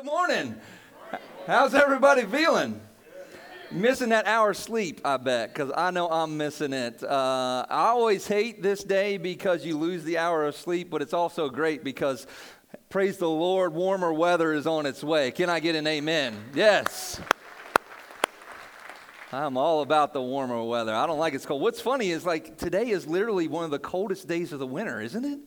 Good 0.00 0.06
morning. 0.06 0.56
How's 1.46 1.74
everybody 1.74 2.24
feeling? 2.24 2.80
Missing 3.70 4.08
that 4.08 4.26
hour 4.26 4.54
sleep, 4.54 5.02
I 5.04 5.18
bet, 5.18 5.52
because 5.52 5.70
I 5.76 5.90
know 5.90 6.08
I'm 6.08 6.38
missing 6.38 6.72
it. 6.72 7.02
Uh, 7.02 7.66
I 7.68 7.88
always 7.88 8.26
hate 8.26 8.62
this 8.62 8.82
day 8.82 9.18
because 9.18 9.62
you 9.62 9.76
lose 9.76 10.02
the 10.02 10.16
hour 10.16 10.46
of 10.46 10.56
sleep, 10.56 10.88
but 10.88 11.02
it's 11.02 11.12
also 11.12 11.50
great 11.50 11.84
because, 11.84 12.26
praise 12.88 13.18
the 13.18 13.28
Lord, 13.28 13.74
warmer 13.74 14.10
weather 14.10 14.54
is 14.54 14.66
on 14.66 14.86
its 14.86 15.04
way. 15.04 15.32
Can 15.32 15.50
I 15.50 15.60
get 15.60 15.74
an 15.74 15.86
amen? 15.86 16.44
Yes. 16.54 17.20
I'm 19.32 19.58
all 19.58 19.82
about 19.82 20.14
the 20.14 20.22
warmer 20.22 20.64
weather. 20.64 20.94
I 20.94 21.06
don't 21.06 21.18
like 21.18 21.34
it's 21.34 21.44
cold. 21.44 21.60
What's 21.60 21.82
funny 21.82 22.10
is 22.10 22.24
like 22.24 22.56
today 22.56 22.88
is 22.88 23.06
literally 23.06 23.48
one 23.48 23.66
of 23.66 23.70
the 23.70 23.78
coldest 23.78 24.26
days 24.26 24.54
of 24.54 24.60
the 24.60 24.66
winter, 24.66 25.02
isn't 25.02 25.26
it? 25.26 25.40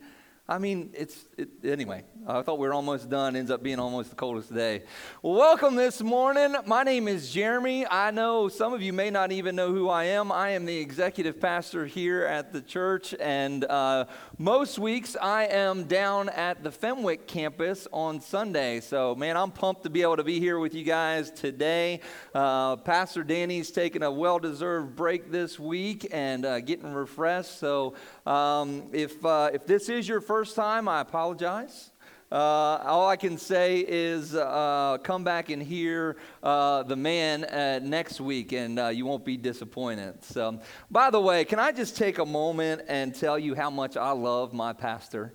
I 0.46 0.58
mean, 0.58 0.90
it's 0.94 1.26
it, 1.38 1.50
anyway. 1.64 2.04
I 2.28 2.42
thought 2.42 2.60
we 2.60 2.68
were 2.68 2.74
almost 2.74 3.10
done. 3.10 3.38
Ends 3.38 3.50
up 3.50 3.64
being 3.64 3.80
almost 3.80 4.10
the 4.10 4.16
coldest 4.18 4.54
day. 4.54 4.84
Well, 5.22 5.36
welcome 5.36 5.76
this 5.76 6.02
morning. 6.02 6.54
My 6.66 6.84
name 6.84 7.08
is 7.08 7.32
Jeremy. 7.32 7.86
I 7.90 8.12
know 8.12 8.50
some 8.50 8.74
of 8.74 8.82
you 8.82 8.92
may 8.92 9.10
not 9.10 9.32
even 9.32 9.56
know 9.56 9.72
who 9.72 9.88
I 9.88 10.06
am. 10.06 10.34
I 10.34 10.50
am 10.50 10.66
the 10.66 10.78
executive 10.78 11.40
pastor 11.40 11.86
here 11.86 12.26
at 12.26 12.52
the 12.52 12.62
church, 12.62 13.16
and 13.22 13.64
uh, 13.64 14.06
most 14.38 14.80
weeks 14.80 15.16
I 15.22 15.46
am 15.46 15.86
down 15.86 16.28
at 16.28 16.62
the 16.62 16.72
Fenwick 16.72 17.26
campus 17.26 17.88
on 17.94 18.20
Sunday. 18.20 18.82
So, 18.82 19.16
man, 19.16 19.38
I'm 19.38 19.52
pumped 19.52 19.84
to 19.84 19.90
be 19.90 20.02
able 20.02 20.18
to 20.18 20.26
be 20.26 20.42
here 20.42 20.60
with 20.60 20.76
you 20.76 20.84
guys 20.84 21.32
today. 21.32 22.02
Uh, 22.36 22.76
pastor 22.76 23.24
Danny's 23.24 23.72
taking 23.72 24.04
a 24.04 24.12
well-deserved 24.12 24.94
break 24.94 25.32
this 25.32 25.58
week 25.58 26.08
and 26.12 26.46
uh, 26.46 26.60
getting 26.60 26.94
refreshed. 26.94 27.60
So, 27.60 27.96
um, 28.26 28.84
if 28.94 29.24
uh, 29.26 29.50
if 29.54 29.66
this 29.66 29.90
is 29.90 30.08
your 30.08 30.22
first 30.22 30.56
time, 30.56 30.88
I 30.88 31.02
apologize. 31.02 31.92
Uh, 32.32 32.82
all 32.86 33.08
I 33.08 33.16
can 33.16 33.38
say 33.38 33.86
is 33.88 34.34
uh, 34.34 34.98
come 35.04 35.24
back 35.24 35.52
and 35.52 35.62
hear 35.62 36.18
uh, 36.42 36.82
the 36.82 36.96
man 36.96 37.44
uh, 37.44 37.80
next 37.84 38.20
week, 38.20 38.54
and 38.54 38.80
uh, 38.80 38.88
you 38.88 39.06
won't 39.06 39.24
be 39.24 39.38
disappointed. 39.38 40.24
So, 40.24 40.60
by 40.90 41.12
the 41.12 41.20
way, 41.20 41.46
can 41.46 41.60
I 41.60 41.72
just 41.72 41.96
take 41.96 42.18
a 42.18 42.26
moment 42.26 42.82
and 42.88 43.14
tell 43.14 43.38
you 43.38 43.54
how 43.54 43.70
much 43.70 43.98
I 43.98 44.12
love 44.14 44.52
my 44.52 44.74
pastor? 44.74 45.32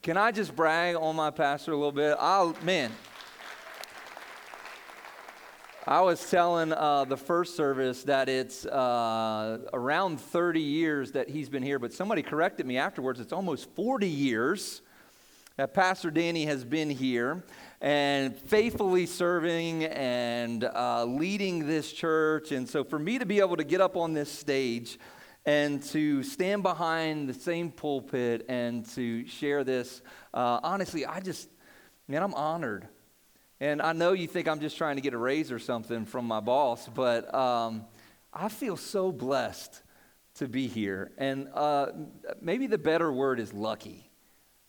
Can 0.00 0.16
I 0.16 0.32
just 0.32 0.56
brag 0.56 0.96
on 0.96 1.16
my 1.16 1.30
pastor 1.30 1.72
a 1.72 1.76
little 1.76 1.92
bit? 1.92 2.16
I 2.18 2.50
man. 2.62 2.92
I 5.88 6.00
was 6.00 6.30
telling 6.30 6.72
uh, 6.72 7.04
the 7.04 7.16
first 7.16 7.54
service 7.54 8.02
that 8.04 8.28
it's 8.28 8.66
uh, 8.66 9.58
around 9.72 10.20
30 10.20 10.60
years 10.60 11.12
that 11.12 11.28
he's 11.28 11.48
been 11.48 11.62
here, 11.62 11.78
but 11.78 11.92
somebody 11.92 12.22
corrected 12.22 12.66
me 12.66 12.76
afterwards. 12.76 13.20
It's 13.20 13.32
almost 13.32 13.72
40 13.76 14.08
years 14.08 14.82
that 15.56 15.74
Pastor 15.74 16.10
Danny 16.10 16.44
has 16.46 16.64
been 16.64 16.90
here 16.90 17.44
and 17.80 18.36
faithfully 18.36 19.06
serving 19.06 19.84
and 19.84 20.64
uh, 20.64 21.04
leading 21.04 21.68
this 21.68 21.92
church. 21.92 22.50
And 22.50 22.68
so, 22.68 22.82
for 22.82 22.98
me 22.98 23.20
to 23.20 23.24
be 23.24 23.38
able 23.38 23.56
to 23.56 23.64
get 23.64 23.80
up 23.80 23.96
on 23.96 24.12
this 24.12 24.32
stage 24.32 24.98
and 25.44 25.80
to 25.84 26.24
stand 26.24 26.64
behind 26.64 27.28
the 27.28 27.34
same 27.34 27.70
pulpit 27.70 28.44
and 28.48 28.84
to 28.96 29.24
share 29.28 29.62
this, 29.62 30.02
uh, 30.34 30.58
honestly, 30.64 31.06
I 31.06 31.20
just, 31.20 31.48
man, 32.08 32.24
I'm 32.24 32.34
honored. 32.34 32.88
And 33.60 33.80
I 33.80 33.92
know 33.92 34.12
you 34.12 34.26
think 34.26 34.48
I'm 34.48 34.60
just 34.60 34.76
trying 34.76 34.96
to 34.96 35.02
get 35.02 35.14
a 35.14 35.18
raise 35.18 35.50
or 35.50 35.58
something 35.58 36.04
from 36.04 36.26
my 36.26 36.40
boss, 36.40 36.88
but 36.88 37.34
um, 37.34 37.86
I 38.32 38.48
feel 38.48 38.76
so 38.76 39.10
blessed 39.10 39.82
to 40.34 40.46
be 40.46 40.66
here. 40.66 41.12
And 41.16 41.48
uh, 41.54 41.86
maybe 42.40 42.66
the 42.66 42.78
better 42.78 43.10
word 43.10 43.40
is 43.40 43.54
lucky. 43.54 44.10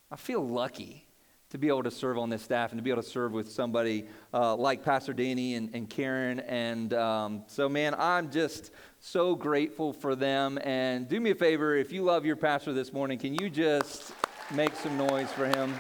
I 0.10 0.16
feel 0.16 0.46
lucky 0.46 1.06
to 1.50 1.58
be 1.58 1.68
able 1.68 1.84
to 1.84 1.92
serve 1.92 2.18
on 2.18 2.30
this 2.30 2.42
staff 2.42 2.72
and 2.72 2.80
to 2.80 2.84
be 2.84 2.90
able 2.90 3.02
to 3.02 3.08
serve 3.08 3.32
with 3.34 3.52
somebody 3.52 4.08
uh, 4.34 4.56
like 4.56 4.84
Pastor 4.84 5.14
Danny 5.14 5.56
and, 5.56 5.70
and 5.74 5.90
Karen. 5.90 6.40
And 6.42 6.94
um, 6.94 7.44
so, 7.48 7.68
man, 7.68 7.94
I'm 7.98 8.32
just 8.32 8.72
so 9.00 9.36
grateful 9.36 9.92
for 9.92 10.16
them. 10.16 10.60
And 10.64 11.08
do 11.08 11.20
me 11.20 11.32
a 11.32 11.36
favor, 11.36 11.76
if 11.76 11.92
you 11.92 12.04
love 12.04 12.26
your 12.26 12.36
pastor 12.38 12.74
this 12.74 12.92
morning, 12.92 13.18
can 13.18 13.36
you 13.36 13.50
just 13.50 14.14
make 14.54 14.76
some 14.76 14.98
noise 14.98 15.32
for 15.32 15.46
him? 15.46 15.74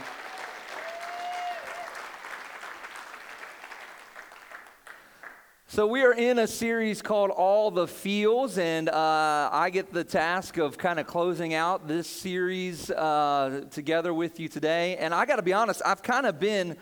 So, 5.77 5.85
we 5.85 6.01
are 6.01 6.13
in 6.13 6.39
a 6.39 6.47
series 6.47 7.03
called 7.03 7.29
All 7.29 7.69
the 7.69 7.87
Feels, 7.87 8.57
and 8.57 8.89
uh, 8.89 9.49
I 9.53 9.69
get 9.69 9.93
the 9.93 10.03
task 10.03 10.57
of 10.57 10.75
kind 10.75 10.99
of 10.99 11.05
closing 11.05 11.53
out 11.53 11.87
this 11.87 12.09
series 12.09 12.89
uh, 12.89 13.65
together 13.69 14.11
with 14.11 14.39
you 14.39 14.49
today. 14.49 14.97
And 14.97 15.13
I 15.13 15.27
got 15.27 15.35
to 15.35 15.43
be 15.43 15.53
honest, 15.53 15.83
I've 15.85 16.01
kind 16.01 16.25
of 16.25 16.39
been 16.39 16.77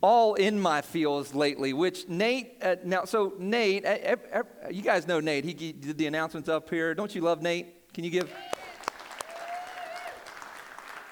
all 0.00 0.32
in 0.32 0.58
my 0.58 0.80
feels 0.80 1.34
lately, 1.34 1.74
which 1.74 2.08
Nate, 2.08 2.56
uh, 2.62 2.76
now, 2.84 3.04
so 3.04 3.34
Nate, 3.38 3.84
you 4.70 4.80
guys 4.80 5.06
know 5.06 5.20
Nate. 5.20 5.44
He 5.44 5.52
did 5.52 5.98
the 5.98 6.06
announcements 6.06 6.48
up 6.48 6.70
here. 6.70 6.94
Don't 6.94 7.14
you 7.14 7.20
love 7.20 7.42
Nate? 7.42 7.92
Can 7.92 8.02
you 8.02 8.10
give? 8.10 8.32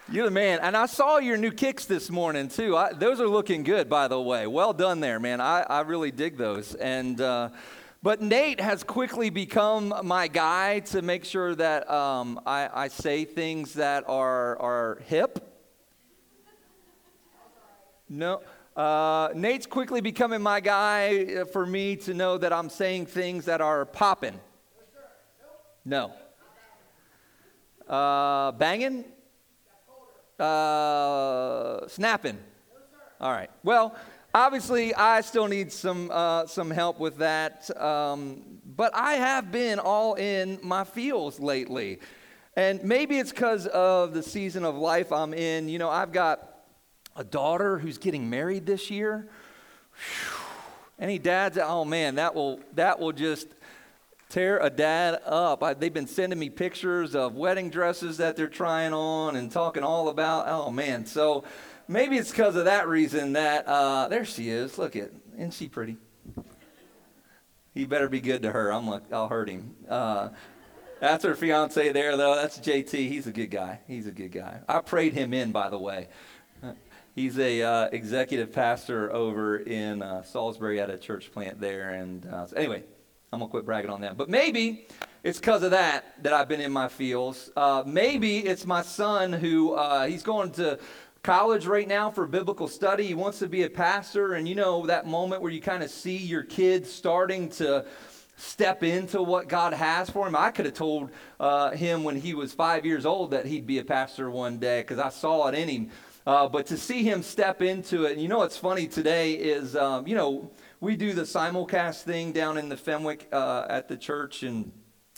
You're 0.08 0.26
the 0.26 0.30
man. 0.30 0.60
And 0.62 0.76
I 0.76 0.86
saw 0.86 1.18
your 1.18 1.36
new 1.36 1.50
kicks 1.50 1.84
this 1.84 2.10
morning, 2.10 2.46
too. 2.48 2.76
I, 2.76 2.92
those 2.92 3.20
are 3.20 3.26
looking 3.26 3.64
good, 3.64 3.88
by 3.88 4.06
the 4.06 4.20
way. 4.20 4.46
Well 4.46 4.72
done 4.72 5.00
there, 5.00 5.18
man. 5.18 5.40
I, 5.40 5.62
I 5.62 5.80
really 5.80 6.12
dig 6.12 6.36
those. 6.36 6.76
And, 6.76 7.20
uh, 7.20 7.48
but 8.04 8.22
Nate 8.22 8.60
has 8.60 8.84
quickly 8.84 9.30
become 9.30 9.92
my 10.04 10.28
guy 10.28 10.78
to 10.80 11.02
make 11.02 11.24
sure 11.24 11.56
that 11.56 11.90
um, 11.90 12.40
I, 12.46 12.70
I 12.72 12.88
say 12.88 13.24
things 13.24 13.74
that 13.74 14.08
are, 14.08 14.56
are 14.60 15.02
hip. 15.06 15.40
No. 18.08 18.42
Uh, 18.76 19.30
Nate's 19.34 19.66
quickly 19.66 20.00
becoming 20.00 20.40
my 20.40 20.60
guy 20.60 21.42
for 21.46 21.66
me 21.66 21.96
to 21.96 22.14
know 22.14 22.38
that 22.38 22.52
I'm 22.52 22.70
saying 22.70 23.06
things 23.06 23.46
that 23.46 23.60
are 23.60 23.84
popping. 23.84 24.38
No. 25.84 26.12
Uh, 27.88 28.52
banging? 28.52 29.04
Uh, 30.38 31.88
snapping. 31.88 32.38
All 33.20 33.32
right. 33.32 33.50
Well, 33.62 33.96
obviously, 34.34 34.94
I 34.94 35.22
still 35.22 35.46
need 35.46 35.72
some 35.72 36.10
uh, 36.10 36.46
some 36.46 36.70
help 36.70 37.00
with 37.00 37.16
that. 37.18 37.70
Um, 37.80 38.42
but 38.64 38.94
I 38.94 39.14
have 39.14 39.50
been 39.50 39.78
all 39.78 40.14
in 40.14 40.58
my 40.62 40.84
feels 40.84 41.40
lately, 41.40 42.00
and 42.54 42.84
maybe 42.84 43.18
it's 43.18 43.30
because 43.30 43.66
of 43.68 44.12
the 44.12 44.22
season 44.22 44.64
of 44.64 44.76
life 44.76 45.10
I'm 45.10 45.32
in. 45.32 45.70
You 45.70 45.78
know, 45.78 45.88
I've 45.88 46.12
got 46.12 46.46
a 47.16 47.24
daughter 47.24 47.78
who's 47.78 47.96
getting 47.96 48.28
married 48.28 48.66
this 48.66 48.90
year. 48.90 49.28
Any 50.98 51.18
dads? 51.18 51.56
Oh 51.56 51.86
man, 51.86 52.16
that 52.16 52.34
will 52.34 52.60
that 52.74 52.98
will 52.98 53.12
just 53.12 53.48
tear 54.28 54.58
a 54.58 54.70
dad 54.70 55.20
up. 55.24 55.62
I, 55.62 55.74
they've 55.74 55.92
been 55.92 56.06
sending 56.06 56.38
me 56.38 56.50
pictures 56.50 57.14
of 57.14 57.34
wedding 57.34 57.70
dresses 57.70 58.16
that 58.18 58.36
they're 58.36 58.48
trying 58.48 58.92
on 58.92 59.36
and 59.36 59.50
talking 59.50 59.82
all 59.82 60.08
about. 60.08 60.46
Oh 60.48 60.70
man, 60.70 61.06
so 61.06 61.44
maybe 61.88 62.16
it's 62.16 62.30
because 62.30 62.56
of 62.56 62.64
that 62.64 62.88
reason 62.88 63.34
that 63.34 63.66
uh, 63.66 64.08
there 64.08 64.24
she 64.24 64.50
is. 64.50 64.78
Look 64.78 64.96
at, 64.96 65.10
isn't 65.34 65.54
she 65.54 65.68
pretty? 65.68 65.96
He 67.74 67.84
better 67.84 68.08
be 68.08 68.20
good 68.20 68.42
to 68.42 68.52
her. 68.52 68.72
I'm 68.72 68.88
like, 68.88 69.12
I'll 69.12 69.28
hurt 69.28 69.50
him. 69.50 69.76
Uh, 69.86 70.30
that's 70.98 71.24
her 71.24 71.34
fiance 71.34 71.92
there, 71.92 72.16
though. 72.16 72.34
That's 72.34 72.58
JT. 72.58 72.92
He's 72.92 73.26
a 73.26 73.32
good 73.32 73.50
guy. 73.50 73.80
He's 73.86 74.06
a 74.06 74.12
good 74.12 74.32
guy. 74.32 74.60
I 74.66 74.78
prayed 74.78 75.12
him 75.12 75.34
in, 75.34 75.52
by 75.52 75.68
the 75.68 75.78
way. 75.78 76.08
He's 77.14 77.38
a 77.38 77.62
uh, 77.62 77.88
executive 77.92 78.52
pastor 78.52 79.12
over 79.12 79.58
in 79.58 80.02
uh, 80.02 80.22
Salisbury 80.22 80.80
at 80.80 80.90
a 80.90 80.98
church 80.98 81.32
plant 81.32 81.60
there. 81.60 81.90
And 81.90 82.26
uh, 82.26 82.46
anyway, 82.56 82.84
I'm 83.36 83.40
gonna 83.40 83.50
quit 83.50 83.66
bragging 83.66 83.90
on 83.90 84.00
that. 84.00 84.16
But 84.16 84.30
maybe 84.30 84.88
it's 85.22 85.38
because 85.38 85.62
of 85.62 85.72
that 85.72 86.22
that 86.22 86.32
I've 86.32 86.48
been 86.48 86.62
in 86.62 86.72
my 86.72 86.88
feels. 86.88 87.50
Uh, 87.54 87.82
maybe 87.84 88.38
it's 88.38 88.64
my 88.64 88.80
son 88.80 89.30
who 89.30 89.74
uh, 89.74 90.06
he's 90.06 90.22
going 90.22 90.52
to 90.52 90.78
college 91.22 91.66
right 91.66 91.86
now 91.86 92.10
for 92.10 92.26
biblical 92.26 92.66
study. 92.66 93.06
He 93.06 93.12
wants 93.12 93.38
to 93.40 93.46
be 93.46 93.64
a 93.64 93.68
pastor, 93.68 94.34
and 94.34 94.48
you 94.48 94.54
know 94.54 94.86
that 94.86 95.06
moment 95.06 95.42
where 95.42 95.52
you 95.52 95.60
kind 95.60 95.82
of 95.82 95.90
see 95.90 96.16
your 96.16 96.44
kids 96.44 96.90
starting 96.90 97.50
to 97.50 97.84
step 98.38 98.82
into 98.82 99.22
what 99.22 99.48
God 99.48 99.74
has 99.74 100.08
for 100.08 100.26
him. 100.26 100.34
I 100.34 100.50
could 100.50 100.64
have 100.64 100.74
told 100.74 101.10
uh, 101.38 101.72
him 101.72 102.04
when 102.04 102.16
he 102.16 102.32
was 102.32 102.54
five 102.54 102.86
years 102.86 103.04
old 103.04 103.32
that 103.32 103.44
he'd 103.44 103.66
be 103.66 103.80
a 103.80 103.84
pastor 103.84 104.30
one 104.30 104.56
day 104.56 104.80
because 104.80 104.98
I 104.98 105.10
saw 105.10 105.48
it 105.48 105.54
in 105.54 105.68
him. 105.68 105.90
Uh, 106.26 106.48
but 106.48 106.64
to 106.68 106.78
see 106.78 107.02
him 107.02 107.22
step 107.22 107.60
into 107.60 108.06
it, 108.06 108.12
and 108.12 108.22
you 108.22 108.28
know 108.28 108.38
what's 108.38 108.56
funny 108.56 108.86
today 108.86 109.34
is, 109.34 109.76
um, 109.76 110.06
you 110.06 110.14
know 110.14 110.50
we 110.80 110.96
do 110.96 111.12
the 111.12 111.22
simulcast 111.22 112.02
thing 112.02 112.32
down 112.32 112.58
in 112.58 112.68
the 112.68 112.76
Fenwick 112.76 113.28
uh, 113.32 113.66
at 113.68 113.88
the 113.88 113.96
church, 113.96 114.42
and 114.42 114.72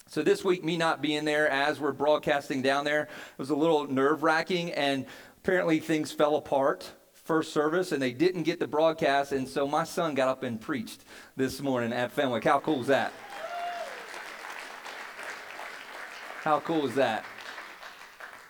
so 0.07 0.23
this 0.23 0.43
week, 0.43 0.65
me 0.65 0.77
not 0.77 1.03
being 1.03 1.25
there 1.25 1.49
as 1.49 1.81
we're 1.81 1.93
broadcasting 1.93 2.63
down 2.63 2.85
there 2.85 3.09
was 3.37 3.51
a 3.51 3.55
little 3.55 3.87
nerve 3.87 4.23
wracking, 4.23 4.73
and 4.73 5.05
apparently 5.37 5.81
things 5.81 6.13
fell 6.13 6.37
apart 6.37 6.93
first 7.29 7.53
service 7.53 7.93
and 7.93 8.01
they 8.01 8.13
didn't 8.13 8.45
get 8.45 8.59
the 8.59 8.67
broadcast 8.67 9.33
and 9.33 9.47
so 9.47 9.69
my 9.69 9.85
son 9.85 10.15
got 10.15 10.29
up 10.29 10.43
and 10.45 10.63
preached 10.63 11.05
this 11.37 11.61
morning 11.61 11.93
at 11.93 12.11
fenwick. 12.11 12.43
How 12.43 12.59
cool 12.59 12.81
is 12.81 12.87
that? 12.87 13.13
How 16.41 16.61
cool 16.61 16.87
is 16.87 16.95
that 16.95 17.27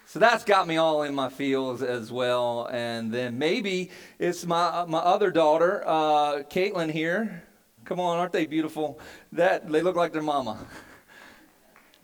So 0.09 0.19
that's 0.19 0.43
got 0.43 0.67
me 0.67 0.79
all 0.79 1.03
in 1.03 1.15
my 1.15 1.29
feels 1.29 1.83
as 1.83 2.11
well. 2.11 2.67
And 2.73 3.13
then 3.13 3.37
maybe 3.37 3.91
it's 4.19 4.47
my 4.47 4.87
my 4.87 5.01
other 5.01 5.31
daughter, 5.31 5.83
uh, 5.87 6.45
Caitlin 6.45 6.91
here. 6.91 7.43
Come 7.85 8.01
on, 8.01 8.19
aren't 8.19 8.33
they 8.33 8.47
beautiful? 8.47 8.99
That 9.33 9.71
they 9.71 9.83
look 9.83 9.97
like 9.97 10.15
their 10.15 10.23
mama. 10.23 10.67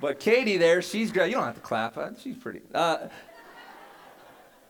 But 0.02 0.20
Katie 0.20 0.58
there, 0.58 0.82
she's 0.82 1.10
great. 1.10 1.28
You 1.28 1.36
don't 1.36 1.44
have 1.44 1.54
to 1.54 1.62
clap. 1.62 1.96
She's 2.20 2.36
pretty. 2.36 2.60
Uh, 2.74 3.08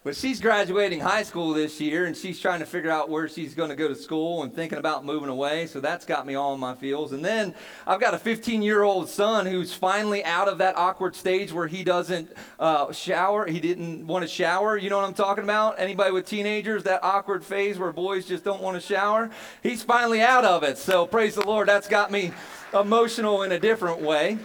but 0.04 0.14
she's 0.14 0.38
graduating 0.38 1.00
high 1.00 1.22
school 1.22 1.54
this 1.54 1.80
year, 1.80 2.04
and 2.04 2.14
she's 2.14 2.38
trying 2.38 2.60
to 2.60 2.66
figure 2.66 2.90
out 2.90 3.08
where 3.08 3.26
she's 3.26 3.54
going 3.54 3.70
to 3.70 3.74
go 3.74 3.88
to 3.88 3.94
school 3.94 4.42
and 4.42 4.54
thinking 4.54 4.76
about 4.76 5.02
moving 5.02 5.30
away. 5.30 5.66
So 5.66 5.80
that's 5.80 6.04
got 6.04 6.26
me 6.26 6.34
all 6.34 6.52
in 6.52 6.60
my 6.60 6.74
feels. 6.74 7.12
And 7.12 7.24
then 7.24 7.54
I've 7.86 8.00
got 8.00 8.12
a 8.12 8.18
15 8.18 8.60
year 8.60 8.82
old 8.82 9.08
son 9.08 9.46
who's 9.46 9.72
finally 9.72 10.22
out 10.22 10.46
of 10.46 10.58
that 10.58 10.76
awkward 10.76 11.16
stage 11.16 11.54
where 11.54 11.66
he 11.66 11.82
doesn't 11.82 12.30
uh, 12.60 12.92
shower. 12.92 13.46
He 13.46 13.60
didn't 13.60 14.06
want 14.06 14.22
to 14.22 14.28
shower. 14.28 14.76
You 14.76 14.90
know 14.90 14.98
what 14.98 15.06
I'm 15.06 15.14
talking 15.14 15.42
about? 15.42 15.80
Anybody 15.80 16.12
with 16.12 16.26
teenagers, 16.26 16.82
that 16.82 17.02
awkward 17.02 17.42
phase 17.42 17.78
where 17.78 17.90
boys 17.90 18.26
just 18.26 18.44
don't 18.44 18.60
want 18.60 18.74
to 18.76 18.86
shower? 18.86 19.30
He's 19.62 19.82
finally 19.82 20.20
out 20.20 20.44
of 20.44 20.64
it. 20.64 20.76
So 20.76 21.06
praise 21.06 21.34
the 21.34 21.46
Lord. 21.46 21.66
That's 21.66 21.88
got 21.88 22.10
me 22.12 22.32
emotional 22.74 23.42
in 23.42 23.52
a 23.52 23.58
different 23.58 24.02
way. 24.02 24.36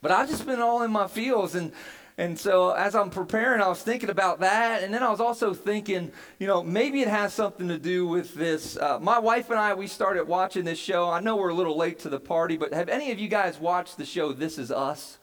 But 0.00 0.12
I've 0.12 0.30
just 0.30 0.46
been 0.46 0.60
all 0.60 0.82
in 0.82 0.92
my 0.92 1.08
feels. 1.08 1.56
And 1.56 1.72
and 2.20 2.38
so 2.38 2.72
as 2.72 2.94
I'm 2.94 3.08
preparing, 3.08 3.62
I 3.62 3.68
was 3.68 3.80
thinking 3.80 4.10
about 4.10 4.40
that. 4.40 4.82
And 4.82 4.92
then 4.92 5.02
I 5.02 5.08
was 5.08 5.20
also 5.20 5.54
thinking, 5.54 6.12
you 6.38 6.46
know, 6.46 6.62
maybe 6.62 7.00
it 7.00 7.08
has 7.08 7.32
something 7.32 7.66
to 7.68 7.78
do 7.78 8.06
with 8.06 8.34
this. 8.34 8.76
Uh, 8.76 8.98
my 9.00 9.18
wife 9.18 9.48
and 9.48 9.58
I, 9.58 9.72
we 9.72 9.86
started 9.86 10.28
watching 10.28 10.66
this 10.66 10.78
show. 10.78 11.08
I 11.08 11.20
know 11.20 11.36
we're 11.36 11.48
a 11.48 11.54
little 11.54 11.78
late 11.78 11.98
to 12.00 12.10
the 12.10 12.20
party, 12.20 12.58
but 12.58 12.74
have 12.74 12.90
any 12.90 13.10
of 13.10 13.18
you 13.18 13.28
guys 13.28 13.58
watched 13.58 13.96
the 13.96 14.04
show 14.04 14.34
This 14.34 14.58
Is 14.58 14.70
Us? 14.70 15.16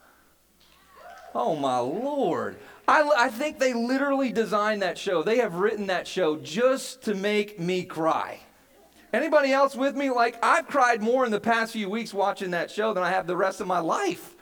Oh, 1.35 1.55
my 1.55 1.77
Lord. 1.77 2.57
I, 2.87 3.07
I 3.15 3.29
think 3.29 3.59
they 3.59 3.75
literally 3.75 4.31
designed 4.31 4.81
that 4.81 4.97
show. 4.97 5.21
They 5.21 5.37
have 5.37 5.53
written 5.53 5.85
that 5.87 6.07
show 6.07 6.37
just 6.37 7.03
to 7.03 7.13
make 7.13 7.59
me 7.59 7.83
cry. 7.83 8.39
Anybody 9.13 9.51
else 9.51 9.75
with 9.75 9.95
me? 9.95 10.09
Like, 10.09 10.43
I've 10.43 10.65
cried 10.65 11.03
more 11.03 11.25
in 11.25 11.31
the 11.31 11.39
past 11.39 11.73
few 11.73 11.91
weeks 11.91 12.11
watching 12.11 12.49
that 12.51 12.71
show 12.71 12.95
than 12.95 13.03
I 13.03 13.11
have 13.11 13.27
the 13.27 13.37
rest 13.37 13.61
of 13.61 13.67
my 13.67 13.81
life. 13.81 14.33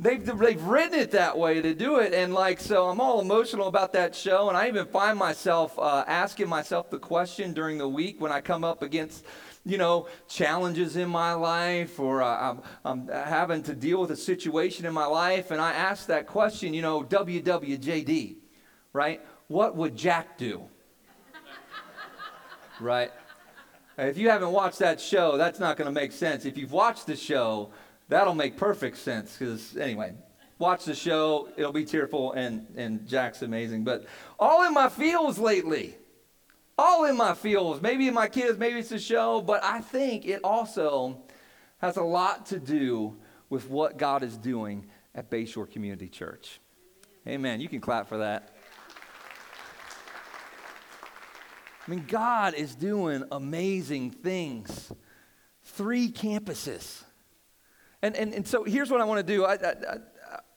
They've, 0.00 0.24
they've 0.24 0.62
written 0.62 0.96
it 0.96 1.10
that 1.10 1.36
way 1.36 1.60
to 1.60 1.74
do 1.74 1.98
it. 1.98 2.14
And 2.14 2.32
like, 2.32 2.60
so 2.60 2.88
I'm 2.88 3.00
all 3.00 3.20
emotional 3.20 3.66
about 3.66 3.92
that 3.94 4.14
show. 4.14 4.48
And 4.48 4.56
I 4.56 4.68
even 4.68 4.86
find 4.86 5.18
myself 5.18 5.76
uh, 5.76 6.04
asking 6.06 6.48
myself 6.48 6.88
the 6.88 7.00
question 7.00 7.52
during 7.52 7.78
the 7.78 7.88
week 7.88 8.20
when 8.20 8.30
I 8.30 8.40
come 8.40 8.62
up 8.62 8.82
against, 8.82 9.24
you 9.64 9.76
know, 9.76 10.06
challenges 10.28 10.94
in 10.96 11.08
my 11.08 11.32
life 11.32 11.98
or 11.98 12.22
uh, 12.22 12.50
I'm, 12.50 12.62
I'm 12.84 13.08
having 13.08 13.64
to 13.64 13.74
deal 13.74 14.00
with 14.00 14.12
a 14.12 14.16
situation 14.16 14.86
in 14.86 14.94
my 14.94 15.06
life. 15.06 15.50
And 15.50 15.60
I 15.60 15.72
ask 15.72 16.06
that 16.06 16.28
question, 16.28 16.74
you 16.74 16.82
know, 16.82 17.02
WWJD, 17.02 18.36
right? 18.92 19.20
What 19.48 19.74
would 19.74 19.96
Jack 19.96 20.38
do? 20.38 20.68
right? 22.80 23.10
If 23.96 24.16
you 24.16 24.30
haven't 24.30 24.52
watched 24.52 24.78
that 24.78 25.00
show, 25.00 25.36
that's 25.36 25.58
not 25.58 25.76
going 25.76 25.92
to 25.92 25.92
make 25.92 26.12
sense. 26.12 26.44
If 26.44 26.56
you've 26.56 26.70
watched 26.70 27.06
the 27.06 27.16
show, 27.16 27.70
That'll 28.08 28.34
make 28.34 28.56
perfect 28.56 28.96
sense 28.98 29.36
because, 29.38 29.76
anyway, 29.76 30.14
watch 30.58 30.84
the 30.84 30.94
show. 30.94 31.48
It'll 31.56 31.72
be 31.72 31.84
tearful, 31.84 32.32
and, 32.32 32.66
and 32.76 33.06
Jack's 33.06 33.42
amazing. 33.42 33.84
But 33.84 34.06
all 34.38 34.66
in 34.66 34.72
my 34.72 34.88
feels 34.88 35.38
lately. 35.38 35.96
All 36.78 37.04
in 37.04 37.16
my 37.16 37.34
feels. 37.34 37.82
Maybe 37.82 38.10
my 38.10 38.28
kids, 38.28 38.58
maybe 38.58 38.78
it's 38.78 38.88
the 38.88 38.98
show, 38.98 39.42
but 39.42 39.62
I 39.64 39.80
think 39.80 40.26
it 40.26 40.40
also 40.44 41.22
has 41.78 41.96
a 41.96 42.02
lot 42.02 42.46
to 42.46 42.58
do 42.58 43.16
with 43.50 43.68
what 43.68 43.96
God 43.96 44.22
is 44.22 44.36
doing 44.36 44.86
at 45.14 45.30
Bayshore 45.30 45.70
Community 45.70 46.08
Church. 46.08 46.60
Amen. 47.26 47.60
You 47.60 47.68
can 47.68 47.80
clap 47.80 48.08
for 48.08 48.18
that. 48.18 48.54
I 51.86 51.90
mean, 51.90 52.04
God 52.06 52.54
is 52.54 52.74
doing 52.74 53.24
amazing 53.32 54.10
things. 54.10 54.92
Three 55.62 56.10
campuses. 56.10 57.02
And, 58.02 58.14
and, 58.16 58.32
and 58.32 58.46
so 58.46 58.62
here's 58.62 58.90
what 58.90 59.00
I 59.00 59.04
want 59.04 59.26
to 59.26 59.32
do. 59.32 59.44
I, 59.44 59.54
I, 59.54 59.96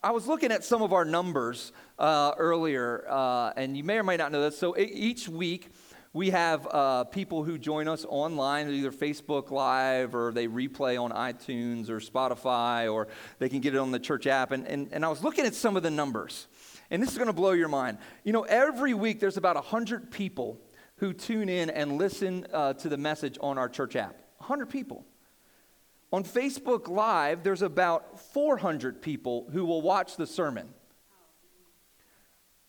I, 0.04 0.12
was 0.12 0.28
looking 0.28 0.52
at 0.52 0.64
some 0.64 0.84
of 0.84 0.94
our 0.94 1.04
numbers 1.04 1.72
uh, 1.98 2.34
earlier, 2.38 3.06
uh, 3.10 3.52
and 3.56 3.76
you 3.76 3.84
may 3.84 3.98
or 3.98 4.04
may 4.04 4.16
not 4.16 4.32
know 4.32 4.42
this. 4.42 4.58
So 4.58 4.78
each 4.78 5.28
week, 5.28 5.70
we 6.14 6.30
have 6.30 6.68
uh, 6.70 7.06
people 7.06 7.44
who 7.44 7.58
join 7.58 7.88
us 7.88 8.06
online, 8.08 8.70
either 8.70 8.92
Facebook 8.92 9.50
Live 9.50 10.14
or 10.14 10.32
they 10.32 10.48
replay 10.48 11.02
on 11.02 11.12
iTunes 11.12 11.90
or 11.90 12.00
Spotify, 12.00 12.92
or 12.92 13.08
they 13.40 13.50
can 13.50 13.60
get 13.60 13.74
it 13.74 13.78
on 13.78 13.92
the 13.92 14.00
church 14.00 14.28
app. 14.28 14.52
And, 14.52 14.68
and, 14.68 14.90
and 14.92 15.04
I 15.04 15.10
was 15.10 15.24
looking 15.24 15.46
at 15.46 15.56
some 15.56 15.76
of 15.76 15.84
the 15.84 15.92
numbers, 15.92 16.48
and 16.92 17.02
this 17.02 17.12
is 17.12 17.18
going 17.18 17.28
to 17.28 17.34
blow 17.34 17.54
your 17.54 17.70
mind. 17.70 17.98
You 18.24 18.34
know, 18.34 18.44
every 18.44 18.94
week 18.94 19.20
there's 19.20 19.38
about 19.38 19.56
100 19.56 20.12
people 20.12 20.60
who 20.98 21.14
tune 21.14 21.50
in 21.50 21.72
and 21.72 21.98
listen 21.98 22.46
uh, 22.54 22.74
to 22.74 22.90
the 22.90 22.98
message 22.98 23.38
on 23.42 23.58
our 23.58 23.70
church 23.70 23.96
app. 23.96 24.16
100 24.38 24.68
people. 24.68 25.06
On 26.12 26.24
Facebook 26.24 26.90
Live, 26.90 27.44
there's 27.44 27.62
about 27.62 28.20
400 28.34 29.02
people 29.02 29.48
who 29.52 29.66
will 29.66 29.82
watch 29.82 30.18
the 30.18 30.28
sermon. 30.28 30.74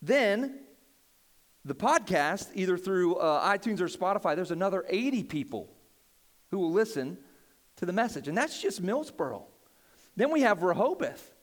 Then, 0.00 0.60
the 1.64 1.74
podcast, 1.74 2.50
either 2.54 2.76
through 2.76 3.16
uh, 3.16 3.56
iTunes 3.56 3.80
or 3.80 3.86
Spotify, 3.86 4.36
there's 4.36 4.50
another 4.52 4.84
80 4.88 5.24
people 5.24 5.68
who 6.50 6.58
will 6.58 6.72
listen 6.72 7.18
to 7.76 7.86
the 7.86 7.92
message. 7.92 8.28
And 8.28 8.36
that's 8.36 8.60
just 8.60 8.82
Millsboro. 8.82 9.44
Then 10.16 10.30
we 10.30 10.42
have 10.42 10.62
Rehoboth. 10.62 11.34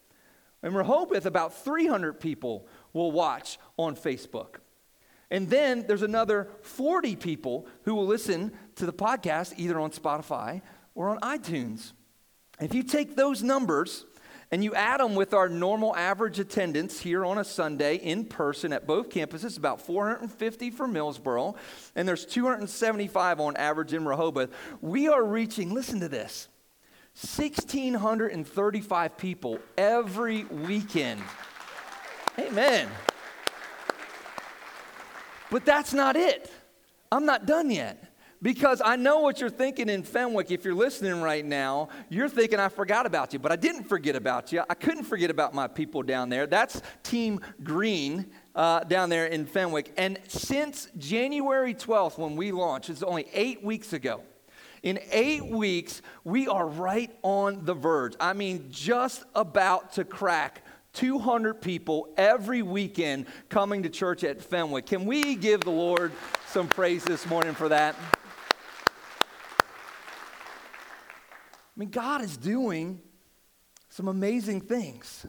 In 0.63 0.73
Rehoboth, 0.73 1.25
about 1.25 1.53
300 1.63 2.19
people 2.19 2.67
will 2.93 3.11
watch 3.11 3.57
on 3.77 3.95
Facebook. 3.95 4.55
And 5.31 5.49
then 5.49 5.85
there's 5.87 6.01
another 6.01 6.49
40 6.61 7.15
people 7.15 7.67
who 7.83 7.95
will 7.95 8.07
listen 8.07 8.51
to 8.75 8.85
the 8.85 8.93
podcast 8.93 9.53
either 9.57 9.79
on 9.79 9.91
Spotify 9.91 10.61
or 10.99 11.09
on 11.09 11.17
iTunes. 11.21 11.93
If 12.59 12.75
you 12.75 12.83
take 12.83 13.15
those 13.15 13.41
numbers 13.41 14.05
and 14.51 14.61
you 14.61 14.75
add 14.75 14.99
them 14.99 15.15
with 15.15 15.33
our 15.33 15.47
normal 15.47 15.95
average 15.95 16.39
attendance 16.39 16.99
here 16.99 17.23
on 17.23 17.37
a 17.37 17.43
Sunday 17.45 17.95
in 17.95 18.25
person 18.25 18.73
at 18.73 18.85
both 18.85 19.07
campuses, 19.07 19.57
about 19.57 19.79
450 19.79 20.71
for 20.71 20.89
Millsboro, 20.89 21.55
and 21.95 22.05
there's 22.05 22.25
275 22.25 23.39
on 23.39 23.55
average 23.55 23.93
in 23.93 24.03
Rehoboth, 24.05 24.49
we 24.81 25.07
are 25.07 25.23
reaching, 25.23 25.73
listen 25.73 26.01
to 26.01 26.09
this, 26.09 26.49
1,635 27.33 29.17
people 29.17 29.57
every 29.77 30.43
weekend. 30.43 31.21
Amen. 32.37 32.89
But 35.49 35.63
that's 35.63 35.93
not 35.93 36.17
it. 36.17 36.51
I'm 37.09 37.25
not 37.25 37.45
done 37.45 37.71
yet. 37.71 38.08
Because 38.41 38.81
I 38.83 38.95
know 38.95 39.19
what 39.19 39.41
you're 39.41 39.49
thinking 39.49 39.89
in 39.89 40.03
Fenwick. 40.03 40.49
If 40.49 40.63
you're 40.63 40.73
listening 40.73 41.21
right 41.21 41.45
now, 41.45 41.89
you're 42.07 42.29
thinking, 42.29 42.57
I 42.57 42.69
forgot 42.69 43.05
about 43.05 43.33
you. 43.33 43.39
But 43.39 43.51
I 43.51 43.57
didn't 43.57 43.83
forget 43.83 44.15
about 44.15 44.53
you. 44.53 44.63
I 44.69 44.75
couldn't 44.75 45.03
forget 45.03 45.29
about 45.29 45.53
my 45.53 45.67
people 45.67 46.03
down 46.03 46.29
there. 46.29 46.47
That's 46.47 46.81
Team 47.03 47.41
Green 47.63 48.27
uh, 48.55 48.81
down 48.85 49.09
there 49.09 49.25
in 49.25 49.45
Fenwick. 49.45 49.91
And 49.97 50.19
since 50.29 50.87
January 50.97 51.73
12th, 51.73 52.17
when 52.17 52.37
we 52.37 52.53
launched, 52.53 52.89
it's 52.89 53.03
only 53.03 53.27
eight 53.33 53.61
weeks 53.61 53.91
ago. 53.91 54.23
In 54.83 54.99
eight 55.11 55.45
weeks, 55.45 56.01
we 56.23 56.47
are 56.47 56.65
right 56.65 57.11
on 57.21 57.65
the 57.65 57.73
verge. 57.73 58.15
I 58.21 58.31
mean, 58.31 58.67
just 58.69 59.25
about 59.35 59.91
to 59.93 60.05
crack 60.05 60.63
200 60.93 61.61
people 61.61 62.07
every 62.17 62.61
weekend 62.61 63.25
coming 63.49 63.83
to 63.83 63.89
church 63.89 64.23
at 64.23 64.41
Fenwick. 64.41 64.85
Can 64.85 65.05
we 65.05 65.35
give 65.35 65.61
the 65.61 65.71
Lord 65.71 66.13
some 66.47 66.67
praise 66.67 67.03
this 67.03 67.25
morning 67.27 67.53
for 67.53 67.69
that? 67.69 67.95
Mean, 71.79 71.89
God 71.91 72.21
is 72.21 72.35
doing 72.35 72.99
some 73.87 74.09
amazing 74.09 74.59
things. 74.59 75.25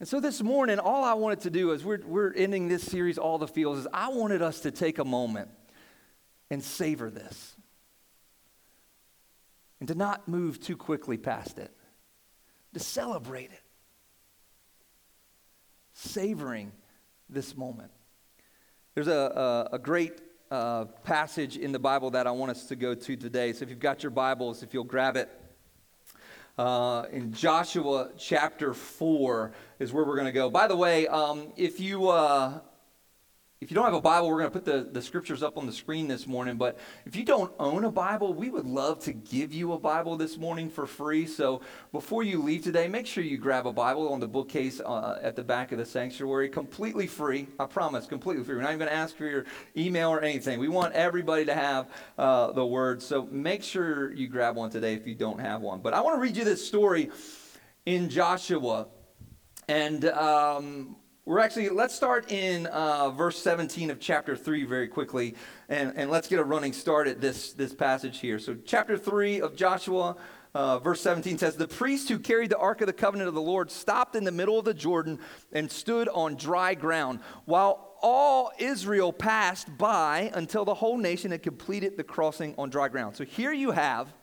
And 0.00 0.08
so 0.08 0.18
this 0.18 0.42
morning, 0.42 0.80
all 0.80 1.04
I 1.04 1.14
wanted 1.14 1.40
to 1.42 1.50
do 1.50 1.70
is 1.70 1.84
we're, 1.84 2.00
we're 2.04 2.32
ending 2.32 2.66
this 2.66 2.82
series, 2.82 3.16
All 3.16 3.38
the 3.38 3.46
Feels, 3.46 3.78
is 3.78 3.86
I 3.92 4.08
wanted 4.08 4.42
us 4.42 4.58
to 4.62 4.72
take 4.72 4.98
a 4.98 5.04
moment 5.04 5.50
and 6.50 6.64
savor 6.64 7.10
this. 7.10 7.54
And 9.78 9.86
to 9.86 9.94
not 9.94 10.26
move 10.26 10.60
too 10.60 10.76
quickly 10.76 11.16
past 11.16 11.58
it. 11.58 11.70
To 12.74 12.80
celebrate 12.80 13.52
it. 13.52 13.62
Savoring 15.92 16.72
this 17.30 17.56
moment. 17.56 17.92
There's 18.96 19.06
a, 19.06 19.68
a, 19.72 19.76
a 19.76 19.78
great 19.78 20.20
uh, 20.50 20.86
passage 21.04 21.56
in 21.56 21.72
the 21.72 21.78
Bible 21.78 22.10
that 22.10 22.26
I 22.26 22.30
want 22.30 22.50
us 22.50 22.64
to 22.66 22.76
go 22.76 22.94
to 22.94 23.16
today. 23.16 23.52
So 23.52 23.64
if 23.64 23.70
you've 23.70 23.78
got 23.78 24.02
your 24.02 24.10
Bibles, 24.10 24.62
if 24.62 24.72
you'll 24.72 24.84
grab 24.84 25.16
it. 25.16 25.28
Uh, 26.56 27.04
in 27.12 27.32
Joshua 27.32 28.10
chapter 28.18 28.74
4 28.74 29.52
is 29.78 29.92
where 29.92 30.04
we're 30.04 30.16
going 30.16 30.26
to 30.26 30.32
go. 30.32 30.50
By 30.50 30.66
the 30.66 30.76
way, 30.76 31.06
um, 31.06 31.52
if 31.56 31.80
you. 31.80 32.08
Uh, 32.08 32.60
if 33.60 33.72
you 33.72 33.74
don't 33.74 33.86
have 33.86 33.94
a 33.94 34.00
Bible, 34.00 34.28
we're 34.28 34.38
going 34.38 34.50
to 34.52 34.56
put 34.56 34.64
the, 34.64 34.88
the 34.92 35.02
scriptures 35.02 35.42
up 35.42 35.58
on 35.58 35.66
the 35.66 35.72
screen 35.72 36.06
this 36.06 36.28
morning. 36.28 36.56
But 36.56 36.78
if 37.04 37.16
you 37.16 37.24
don't 37.24 37.52
own 37.58 37.84
a 37.84 37.90
Bible, 37.90 38.32
we 38.32 38.50
would 38.50 38.66
love 38.66 39.00
to 39.00 39.12
give 39.12 39.52
you 39.52 39.72
a 39.72 39.78
Bible 39.78 40.16
this 40.16 40.36
morning 40.36 40.70
for 40.70 40.86
free. 40.86 41.26
So 41.26 41.60
before 41.90 42.22
you 42.22 42.40
leave 42.40 42.62
today, 42.62 42.86
make 42.86 43.04
sure 43.04 43.24
you 43.24 43.36
grab 43.36 43.66
a 43.66 43.72
Bible 43.72 44.12
on 44.12 44.20
the 44.20 44.28
bookcase 44.28 44.80
uh, 44.80 45.18
at 45.20 45.34
the 45.34 45.42
back 45.42 45.72
of 45.72 45.78
the 45.78 45.84
sanctuary. 45.84 46.48
Completely 46.48 47.08
free. 47.08 47.48
I 47.58 47.66
promise, 47.66 48.06
completely 48.06 48.44
free. 48.44 48.54
We're 48.54 48.62
not 48.62 48.68
even 48.68 48.78
going 48.78 48.90
to 48.90 48.96
ask 48.96 49.16
for 49.16 49.26
your 49.26 49.44
email 49.76 50.10
or 50.10 50.20
anything. 50.20 50.60
We 50.60 50.68
want 50.68 50.94
everybody 50.94 51.44
to 51.46 51.54
have 51.54 51.90
uh, 52.16 52.52
the 52.52 52.64
Word. 52.64 53.02
So 53.02 53.26
make 53.32 53.64
sure 53.64 54.12
you 54.12 54.28
grab 54.28 54.54
one 54.54 54.70
today 54.70 54.94
if 54.94 55.04
you 55.04 55.16
don't 55.16 55.40
have 55.40 55.62
one. 55.62 55.80
But 55.80 55.94
I 55.94 56.00
want 56.00 56.14
to 56.14 56.20
read 56.20 56.36
you 56.36 56.44
this 56.44 56.64
story 56.64 57.10
in 57.86 58.08
Joshua. 58.08 58.86
And 59.66 60.04
um, 60.04 60.96
we're 61.28 61.40
actually, 61.40 61.68
let's 61.68 61.94
start 61.94 62.32
in 62.32 62.64
uh, 62.68 63.10
verse 63.10 63.36
17 63.42 63.90
of 63.90 64.00
chapter 64.00 64.34
3 64.34 64.64
very 64.64 64.88
quickly, 64.88 65.34
and, 65.68 65.92
and 65.94 66.10
let's 66.10 66.26
get 66.26 66.38
a 66.38 66.42
running 66.42 66.72
start 66.72 67.06
at 67.06 67.20
this, 67.20 67.52
this 67.52 67.74
passage 67.74 68.20
here. 68.20 68.38
So, 68.38 68.56
chapter 68.64 68.96
3 68.96 69.42
of 69.42 69.54
Joshua, 69.54 70.16
uh, 70.54 70.78
verse 70.78 71.02
17 71.02 71.36
says, 71.36 71.56
The 71.56 71.68
priest 71.68 72.08
who 72.08 72.18
carried 72.18 72.48
the 72.48 72.56
ark 72.56 72.80
of 72.80 72.86
the 72.86 72.94
covenant 72.94 73.28
of 73.28 73.34
the 73.34 73.42
Lord 73.42 73.70
stopped 73.70 74.16
in 74.16 74.24
the 74.24 74.32
middle 74.32 74.58
of 74.58 74.64
the 74.64 74.72
Jordan 74.72 75.18
and 75.52 75.70
stood 75.70 76.08
on 76.08 76.36
dry 76.36 76.72
ground, 76.72 77.20
while 77.44 77.92
all 78.00 78.50
Israel 78.58 79.12
passed 79.12 79.68
by 79.76 80.30
until 80.32 80.64
the 80.64 80.76
whole 80.76 80.96
nation 80.96 81.32
had 81.32 81.42
completed 81.42 81.98
the 81.98 82.04
crossing 82.04 82.54
on 82.56 82.70
dry 82.70 82.88
ground. 82.88 83.16
So, 83.16 83.26
here 83.26 83.52
you 83.52 83.72
have 83.72 84.14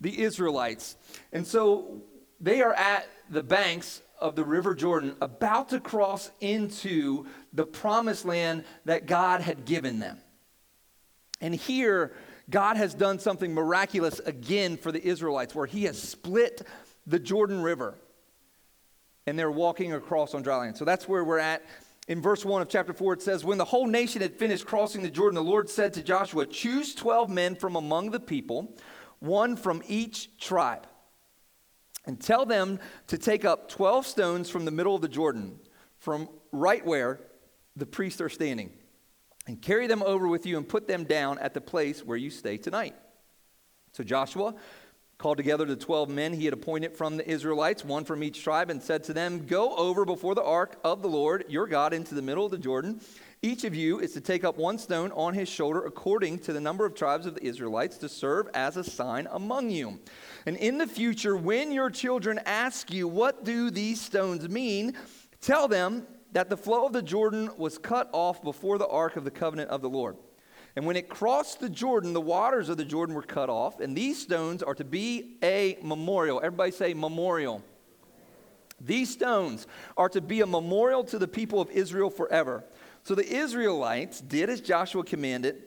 the 0.00 0.22
Israelites. 0.22 0.94
And 1.32 1.44
so, 1.44 2.04
they 2.40 2.62
are 2.62 2.74
at 2.74 3.08
the 3.28 3.42
banks 3.42 4.02
of 4.18 4.36
the 4.36 4.44
River 4.44 4.74
Jordan, 4.74 5.16
about 5.20 5.70
to 5.70 5.80
cross 5.80 6.30
into 6.40 7.26
the 7.52 7.66
promised 7.66 8.24
land 8.24 8.64
that 8.84 9.06
God 9.06 9.40
had 9.40 9.64
given 9.64 9.98
them. 9.98 10.18
And 11.40 11.54
here, 11.54 12.12
God 12.48 12.76
has 12.76 12.94
done 12.94 13.18
something 13.18 13.52
miraculous 13.52 14.20
again 14.20 14.76
for 14.76 14.92
the 14.92 15.04
Israelites, 15.04 15.54
where 15.54 15.66
He 15.66 15.84
has 15.84 16.00
split 16.00 16.62
the 17.06 17.18
Jordan 17.18 17.62
River 17.62 17.94
and 19.26 19.38
they're 19.38 19.50
walking 19.50 19.92
across 19.92 20.34
on 20.34 20.42
dry 20.42 20.58
land. 20.58 20.76
So 20.76 20.84
that's 20.84 21.08
where 21.08 21.24
we're 21.24 21.38
at. 21.38 21.64
In 22.08 22.20
verse 22.20 22.44
1 22.44 22.60
of 22.60 22.68
chapter 22.68 22.92
4, 22.92 23.14
it 23.14 23.22
says, 23.22 23.44
When 23.44 23.56
the 23.56 23.64
whole 23.64 23.86
nation 23.86 24.20
had 24.20 24.34
finished 24.38 24.66
crossing 24.66 25.02
the 25.02 25.10
Jordan, 25.10 25.36
the 25.36 25.42
Lord 25.42 25.70
said 25.70 25.94
to 25.94 26.02
Joshua, 26.02 26.44
Choose 26.46 26.94
12 26.94 27.30
men 27.30 27.54
from 27.54 27.76
among 27.76 28.10
the 28.10 28.20
people, 28.20 28.76
one 29.20 29.56
from 29.56 29.82
each 29.86 30.36
tribe 30.38 30.86
and 32.06 32.20
tell 32.20 32.44
them 32.44 32.78
to 33.08 33.18
take 33.18 33.44
up 33.44 33.68
12 33.68 34.06
stones 34.06 34.50
from 34.50 34.64
the 34.64 34.70
middle 34.70 34.94
of 34.94 35.02
the 35.02 35.08
Jordan, 35.08 35.58
from 35.98 36.28
right 36.52 36.84
where 36.84 37.20
the 37.76 37.86
priests 37.86 38.20
are 38.20 38.28
standing, 38.28 38.72
and 39.46 39.60
carry 39.60 39.86
them 39.86 40.02
over 40.02 40.28
with 40.28 40.46
you 40.46 40.56
and 40.56 40.68
put 40.68 40.86
them 40.86 41.04
down 41.04 41.38
at 41.38 41.54
the 41.54 41.60
place 41.60 42.04
where 42.04 42.16
you 42.16 42.30
stay 42.30 42.56
tonight. 42.56 42.94
So 43.92 44.04
Joshua 44.04 44.54
called 45.18 45.36
together 45.36 45.64
the 45.64 45.76
12 45.76 46.08
men 46.08 46.32
he 46.32 46.44
had 46.44 46.54
appointed 46.54 46.96
from 46.96 47.16
the 47.16 47.28
Israelites, 47.28 47.84
one 47.84 48.04
from 48.04 48.22
each 48.22 48.42
tribe, 48.42 48.70
and 48.70 48.82
said 48.82 49.04
to 49.04 49.12
them, 49.12 49.46
Go 49.46 49.74
over 49.76 50.04
before 50.04 50.34
the 50.34 50.42
ark 50.42 50.78
of 50.82 51.02
the 51.02 51.08
Lord 51.08 51.44
your 51.48 51.66
God 51.66 51.92
into 51.92 52.14
the 52.14 52.22
middle 52.22 52.44
of 52.44 52.50
the 52.50 52.58
Jordan. 52.58 53.00
Each 53.40 53.64
of 53.64 53.74
you 53.74 54.00
is 54.00 54.12
to 54.14 54.20
take 54.20 54.42
up 54.42 54.56
one 54.56 54.78
stone 54.78 55.12
on 55.12 55.34
his 55.34 55.48
shoulder 55.48 55.84
according 55.84 56.38
to 56.40 56.52
the 56.52 56.60
number 56.60 56.86
of 56.86 56.94
tribes 56.94 57.26
of 57.26 57.34
the 57.34 57.44
Israelites 57.44 57.98
to 57.98 58.08
serve 58.08 58.48
as 58.54 58.76
a 58.76 58.84
sign 58.84 59.28
among 59.30 59.70
you. 59.70 60.00
And 60.46 60.56
in 60.56 60.78
the 60.78 60.86
future, 60.86 61.36
when 61.36 61.72
your 61.72 61.90
children 61.90 62.40
ask 62.44 62.92
you, 62.92 63.08
What 63.08 63.44
do 63.44 63.70
these 63.70 64.00
stones 64.00 64.48
mean? 64.48 64.94
tell 65.40 65.68
them 65.68 66.06
that 66.32 66.48
the 66.48 66.56
flow 66.56 66.86
of 66.86 66.92
the 66.92 67.02
Jordan 67.02 67.50
was 67.58 67.76
cut 67.76 68.08
off 68.12 68.42
before 68.42 68.78
the 68.78 68.88
ark 68.88 69.16
of 69.16 69.24
the 69.24 69.30
covenant 69.30 69.70
of 69.70 69.82
the 69.82 69.90
Lord. 69.90 70.16
And 70.76 70.86
when 70.86 70.96
it 70.96 71.08
crossed 71.08 71.60
the 71.60 71.68
Jordan, 71.68 72.12
the 72.12 72.20
waters 72.20 72.68
of 72.68 72.76
the 72.76 72.84
Jordan 72.84 73.14
were 73.14 73.22
cut 73.22 73.48
off, 73.48 73.78
and 73.78 73.96
these 73.96 74.20
stones 74.20 74.62
are 74.62 74.74
to 74.74 74.84
be 74.84 75.36
a 75.42 75.78
memorial. 75.82 76.40
Everybody 76.42 76.72
say 76.72 76.94
memorial. 76.94 77.62
These 78.80 79.10
stones 79.10 79.66
are 79.96 80.08
to 80.08 80.20
be 80.20 80.40
a 80.40 80.46
memorial 80.46 81.04
to 81.04 81.18
the 81.18 81.28
people 81.28 81.60
of 81.60 81.70
Israel 81.70 82.10
forever. 82.10 82.64
So 83.04 83.14
the 83.14 83.26
Israelites 83.26 84.20
did 84.20 84.50
as 84.50 84.60
Joshua 84.60 85.04
commanded 85.04 85.62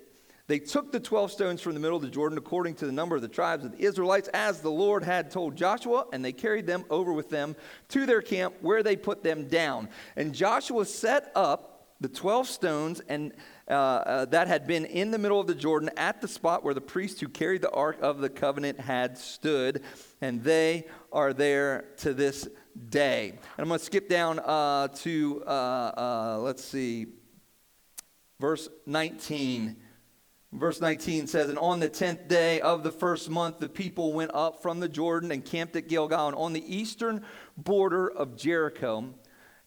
they 0.48 0.60
took 0.60 0.94
the 0.94 1.00
12 1.00 1.32
stones 1.32 1.62
from 1.62 1.74
the 1.74 1.80
middle 1.80 1.98
of 1.98 2.04
the 2.04 2.10
Jordan 2.10 2.38
according 2.38 2.76
to 2.76 2.86
the 2.86 2.92
number 2.92 3.18
of 3.18 3.22
the 3.22 3.28
tribes 3.28 3.66
of 3.66 3.74
the 3.74 3.84
Israelites, 3.84 4.30
as 4.30 4.62
the 4.62 4.72
Lord 4.72 5.04
had 5.04 5.30
told 5.30 5.58
Joshua, 5.58 6.06
and 6.14 6.24
they 6.24 6.32
carried 6.32 6.66
them 6.66 6.86
over 6.90 7.12
with 7.12 7.30
them 7.30 7.56
to 7.90 8.06
their 8.06 8.22
camp 8.22 8.56
where 8.62 8.82
they 8.82 8.96
put 8.96 9.24
them 9.24 9.48
down. 9.48 9.90
And 10.16 10.34
Joshua 10.34 10.86
set 10.86 11.32
up 11.36 11.74
the 12.00 12.08
12 12.08 12.48
stones 12.48 13.02
and 13.10 13.34
uh, 13.68 13.74
uh, 13.74 14.26
that 14.26 14.48
had 14.48 14.66
been 14.66 14.86
in 14.86 15.12
the 15.12 15.18
middle 15.18 15.42
of 15.42 15.48
the 15.48 15.56
Jordan 15.56 15.90
at 15.98 16.22
the 16.22 16.28
spot 16.28 16.64
where 16.64 16.74
the 16.74 16.80
priests 16.80 17.20
who 17.20 17.28
carried 17.28 17.62
the 17.62 17.72
ark 17.72 17.98
of 18.02 18.20
the 18.20 18.30
covenant 18.30 18.80
had 18.80 19.18
stood, 19.18 19.82
and 20.22 20.42
they 20.42 20.86
are 21.12 21.34
there 21.34 21.90
to 21.98 22.14
this 22.14 22.48
day. 22.90 23.32
And 23.32 23.40
I'm 23.58 23.68
going 23.68 23.80
to 23.80 23.86
skip 23.86 24.08
down 24.08 24.40
uh, 24.40 24.88
to, 25.00 25.44
uh, 25.46 25.50
uh, 25.50 26.40
let's 26.40 26.64
see, 26.64 27.08
verse 28.40 28.70
19. 28.86 29.76
Verse 30.54 30.80
19 30.80 31.28
says, 31.28 31.50
And 31.50 31.60
on 31.60 31.80
the 31.80 31.90
tenth 31.90 32.28
day 32.28 32.62
of 32.62 32.84
the 32.84 32.92
first 32.92 33.30
month, 33.30 33.60
the 33.60 33.68
people 33.68 34.14
went 34.14 34.32
up 34.34 34.62
from 34.62 34.80
the 34.80 34.88
Jordan 34.88 35.32
and 35.32 35.44
camped 35.44 35.76
at 35.76 35.90
Gilgal 35.90 36.28
and 36.28 36.36
on 36.36 36.54
the 36.54 36.76
eastern 36.76 37.24
border 37.58 38.10
of 38.10 38.38
Jericho. 38.38 39.14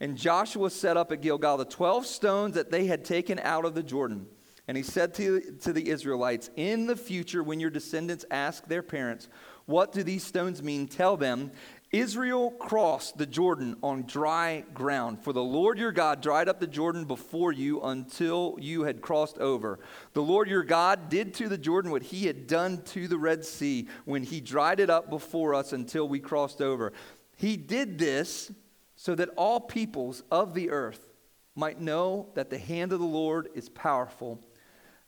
And 0.00 0.16
Joshua 0.16 0.70
set 0.70 0.96
up 0.96 1.12
at 1.12 1.20
Gilgal 1.20 1.58
the 1.58 1.66
12 1.66 2.06
stones 2.06 2.54
that 2.54 2.70
they 2.70 2.86
had 2.86 3.04
taken 3.04 3.38
out 3.38 3.66
of 3.66 3.74
the 3.74 3.82
Jordan. 3.82 4.26
And 4.66 4.76
he 4.76 4.82
said 4.82 5.14
to, 5.14 5.40
to 5.62 5.72
the 5.72 5.88
Israelites, 5.90 6.48
In 6.56 6.86
the 6.86 6.96
future, 6.96 7.42
when 7.42 7.60
your 7.60 7.70
descendants 7.70 8.24
ask 8.30 8.66
their 8.66 8.82
parents, 8.82 9.28
What 9.66 9.92
do 9.92 10.02
these 10.02 10.24
stones 10.24 10.62
mean? 10.62 10.86
Tell 10.88 11.16
them, 11.16 11.50
Israel 11.92 12.52
crossed 12.52 13.18
the 13.18 13.26
Jordan 13.26 13.76
on 13.82 14.04
dry 14.04 14.64
ground, 14.72 15.24
for 15.24 15.32
the 15.32 15.42
Lord 15.42 15.76
your 15.76 15.90
God 15.90 16.20
dried 16.20 16.48
up 16.48 16.60
the 16.60 16.68
Jordan 16.68 17.04
before 17.04 17.50
you 17.50 17.80
until 17.80 18.56
you 18.60 18.82
had 18.84 19.00
crossed 19.00 19.38
over. 19.38 19.80
The 20.12 20.22
Lord 20.22 20.48
your 20.48 20.62
God 20.62 21.08
did 21.08 21.34
to 21.34 21.48
the 21.48 21.58
Jordan 21.58 21.90
what 21.90 22.04
he 22.04 22.26
had 22.26 22.46
done 22.46 22.82
to 22.82 23.08
the 23.08 23.18
Red 23.18 23.44
Sea 23.44 23.88
when 24.04 24.22
he 24.22 24.40
dried 24.40 24.78
it 24.78 24.88
up 24.88 25.10
before 25.10 25.52
us 25.52 25.72
until 25.72 26.08
we 26.08 26.20
crossed 26.20 26.62
over. 26.62 26.92
He 27.36 27.56
did 27.56 27.98
this 27.98 28.52
so 28.94 29.16
that 29.16 29.30
all 29.30 29.58
peoples 29.58 30.22
of 30.30 30.54
the 30.54 30.70
earth 30.70 31.08
might 31.56 31.80
know 31.80 32.28
that 32.34 32.50
the 32.50 32.58
hand 32.58 32.92
of 32.92 33.00
the 33.00 33.06
Lord 33.06 33.48
is 33.54 33.68
powerful, 33.68 34.40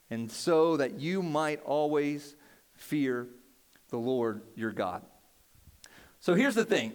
and 0.09 0.29
so 0.29 0.75
that 0.75 0.99
you 0.99 1.23
might 1.23 1.63
always 1.63 2.35
fear 2.73 3.29
the 3.89 3.97
Lord 3.97 4.41
your 4.55 4.71
God. 4.71 5.03
So 6.23 6.35
here's 6.35 6.55
the 6.55 6.63
thing 6.63 6.93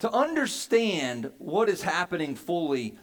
to 0.00 0.10
understand 0.10 1.30
what 1.38 1.68
is 1.68 1.80
happening 1.80 2.34
fully 2.34 2.98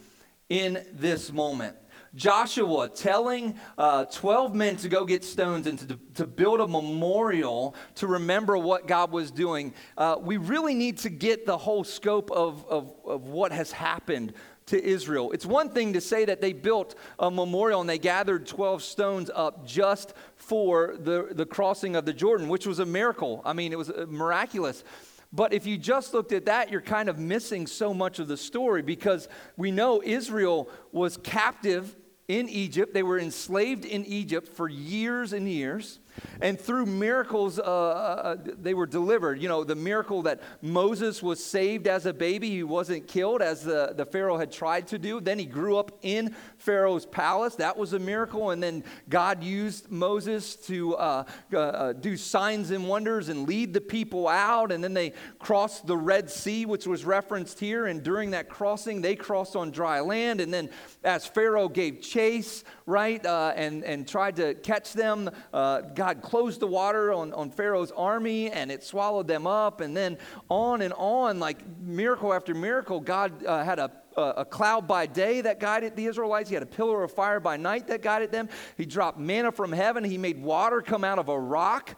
in 0.49 0.85
this 0.91 1.31
moment, 1.31 1.77
Joshua 2.13 2.89
telling 2.89 3.55
uh, 3.77 4.03
12 4.03 4.53
men 4.53 4.75
to 4.75 4.89
go 4.89 5.05
get 5.05 5.23
stones 5.23 5.65
and 5.65 5.79
to, 5.79 5.97
to 6.15 6.27
build 6.27 6.59
a 6.59 6.67
memorial 6.67 7.73
to 7.95 8.07
remember 8.07 8.57
what 8.57 8.85
God 8.85 9.13
was 9.13 9.31
doing. 9.31 9.73
Uh, 9.97 10.17
we 10.19 10.35
really 10.35 10.75
need 10.75 10.97
to 10.97 11.09
get 11.09 11.45
the 11.45 11.57
whole 11.57 11.85
scope 11.85 12.29
of, 12.29 12.67
of, 12.67 12.93
of 13.05 13.29
what 13.29 13.53
has 13.53 13.71
happened 13.71 14.33
to 14.71 14.83
Israel. 14.83 15.31
It's 15.31 15.45
one 15.45 15.69
thing 15.69 15.93
to 15.93 16.01
say 16.01 16.23
that 16.25 16.39
they 16.39 16.53
built 16.53 16.95
a 17.19 17.29
memorial 17.29 17.81
and 17.81 17.89
they 17.89 17.99
gathered 17.99 18.47
12 18.47 18.81
stones 18.81 19.29
up 19.33 19.65
just 19.65 20.13
for 20.37 20.95
the, 20.97 21.27
the 21.31 21.45
crossing 21.45 21.97
of 21.97 22.05
the 22.05 22.13
Jordan, 22.13 22.47
which 22.47 22.65
was 22.65 22.79
a 22.79 22.85
miracle. 22.85 23.41
I 23.43 23.51
mean, 23.51 23.73
it 23.73 23.77
was 23.77 23.89
uh, 23.89 24.05
miraculous. 24.07 24.85
But 25.33 25.53
if 25.53 25.65
you 25.65 25.77
just 25.77 26.13
looked 26.13 26.31
at 26.31 26.45
that, 26.45 26.71
you're 26.71 26.79
kind 26.79 27.09
of 27.09 27.19
missing 27.19 27.67
so 27.67 27.93
much 27.93 28.19
of 28.19 28.29
the 28.29 28.37
story 28.37 28.81
because 28.81 29.27
we 29.57 29.71
know 29.71 30.01
Israel 30.01 30.69
was 30.93 31.17
captive 31.17 31.93
in 32.29 32.47
Egypt. 32.47 32.93
They 32.93 33.03
were 33.03 33.19
enslaved 33.19 33.83
in 33.83 34.05
Egypt 34.05 34.47
for 34.47 34.69
years 34.69 35.33
and 35.33 35.49
years. 35.49 35.99
And 36.41 36.59
through 36.59 36.85
miracles, 36.87 37.59
uh, 37.59 37.61
uh, 37.61 37.65
uh, 37.65 38.35
they 38.59 38.73
were 38.73 38.85
delivered. 38.85 39.41
You 39.41 39.47
know, 39.47 39.63
the 39.63 39.75
miracle 39.75 40.23
that 40.23 40.41
Moses 40.61 41.21
was 41.21 41.43
saved 41.43 41.87
as 41.87 42.05
a 42.05 42.13
baby, 42.13 42.49
he 42.49 42.63
wasn't 42.63 43.07
killed 43.07 43.41
as 43.41 43.63
the, 43.63 43.93
the 43.95 44.05
Pharaoh 44.05 44.37
had 44.37 44.51
tried 44.51 44.87
to 44.87 44.99
do. 44.99 45.19
Then 45.19 45.39
he 45.39 45.45
grew 45.45 45.77
up 45.77 45.97
in 46.01 46.35
Pharaoh's 46.57 47.05
palace. 47.05 47.55
That 47.55 47.77
was 47.77 47.93
a 47.93 47.99
miracle. 47.99 48.51
And 48.51 48.61
then 48.61 48.83
God 49.09 49.43
used 49.43 49.91
Moses 49.91 50.55
to 50.67 50.95
uh, 50.95 51.23
uh, 51.53 51.57
uh, 51.57 51.93
do 51.93 52.17
signs 52.17 52.71
and 52.71 52.87
wonders 52.87 53.29
and 53.29 53.47
lead 53.47 53.73
the 53.73 53.81
people 53.81 54.27
out. 54.27 54.71
And 54.71 54.83
then 54.83 54.93
they 54.93 55.13
crossed 55.39 55.87
the 55.87 55.97
Red 55.97 56.29
Sea, 56.29 56.65
which 56.65 56.87
was 56.87 57.05
referenced 57.05 57.59
here. 57.59 57.85
And 57.85 58.01
during 58.03 58.31
that 58.31 58.49
crossing, 58.49 59.01
they 59.01 59.15
crossed 59.15 59.55
on 59.55 59.71
dry 59.71 59.99
land. 59.99 60.41
And 60.41 60.53
then 60.53 60.69
as 61.03 61.25
Pharaoh 61.25 61.69
gave 61.69 62.01
chase, 62.01 62.63
right, 62.85 63.23
and, 63.25 63.83
and 63.83 64.07
tried 64.07 64.35
to 64.37 64.55
catch 64.55 64.93
them, 64.93 65.29
God 65.51 66.00
closed 66.21 66.59
the 66.59 66.67
water 66.67 67.13
on, 67.13 67.33
on 67.33 67.51
Pharaoh's 67.51 67.91
army 67.91 68.51
and 68.51 68.71
it 68.71 68.83
swallowed 68.83 69.27
them 69.27 69.47
up. 69.47 69.81
And 69.81 69.95
then 69.95 70.17
on 70.49 70.81
and 70.81 70.93
on, 70.97 71.39
like 71.39 71.65
miracle 71.79 72.33
after 72.33 72.53
miracle, 72.53 72.99
God 72.99 73.45
uh, 73.45 73.63
had 73.63 73.79
a 73.79 73.91
a, 74.17 74.21
a 74.37 74.45
cloud 74.45 74.87
by 74.87 75.05
day 75.05 75.41
that 75.41 75.59
guided 75.59 75.95
the 75.95 76.05
Israelites, 76.05 76.49
he 76.49 76.53
had 76.53 76.63
a 76.63 76.67
pillar 76.67 77.03
of 77.03 77.11
fire 77.11 77.39
by 77.39 77.57
night 77.57 77.87
that 77.87 78.01
guided 78.01 78.31
them. 78.31 78.49
He 78.77 78.85
dropped 78.85 79.19
manna 79.19 79.51
from 79.51 79.71
heaven, 79.71 80.03
he 80.03 80.17
made 80.17 80.41
water 80.41 80.81
come 80.81 81.03
out 81.03 81.19
of 81.19 81.29
a 81.29 81.39
rock. 81.39 81.95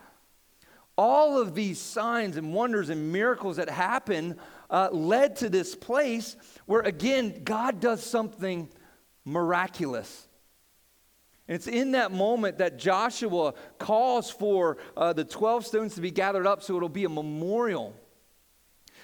All 0.95 1.41
of 1.41 1.55
these 1.55 1.79
signs 1.79 2.38
and 2.38 2.53
wonders 2.53 2.89
and 2.89 3.12
miracles 3.12 3.57
that 3.57 3.69
happen 3.69 4.38
uh, 4.69 4.89
led 4.91 5.38
to 5.38 5.50
this 5.50 5.75
place 5.75 6.36
where, 6.67 6.81
again, 6.81 7.41
God 7.43 7.79
does 7.79 8.03
something 8.03 8.69
miraculous. 9.25 10.27
And 11.47 11.55
it's 11.55 11.67
in 11.67 11.91
that 11.91 12.12
moment 12.12 12.59
that 12.59 12.77
Joshua 12.77 13.53
calls 13.77 14.29
for 14.29 14.77
uh, 14.95 15.13
the 15.13 15.25
12 15.25 15.65
stones 15.65 15.95
to 15.95 16.01
be 16.01 16.12
gathered 16.12 16.47
up 16.47 16.63
so 16.63 16.77
it'll 16.77 16.88
be 16.88 17.03
a 17.03 17.09
memorial. 17.09 17.93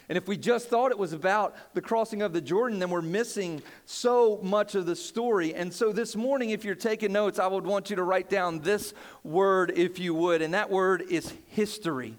And 0.10 0.18
if 0.18 0.28
we 0.28 0.38
just 0.38 0.70
thought 0.70 0.90
it 0.90 0.98
was 0.98 1.14
about 1.14 1.56
the 1.76 1.82
crossing 1.82 2.24
of 2.24 2.34
the 2.34 2.42
Jordan, 2.42 2.80
then 2.80 2.90
we're 2.90 3.02
missing 3.02 3.62
so 3.86 4.40
much 4.42 4.74
of 4.74 4.88
the 4.88 4.96
story. 4.96 5.54
And 5.54 5.72
so 5.72 5.92
this 5.92 6.16
morning, 6.16 6.50
if 6.50 6.66
you're 6.66 6.74
taking 6.74 7.12
notes, 7.12 7.38
I 7.38 7.46
would 7.46 7.66
want 7.66 7.92
you 7.92 7.96
to 7.98 8.04
write 8.04 8.28
down 8.28 8.62
this 8.62 8.96
word, 9.24 9.72
if 9.76 10.00
you 10.00 10.16
would. 10.16 10.42
And 10.42 10.56
that 10.56 10.72
word 10.72 11.04
is 11.10 11.32
history. 11.50 12.18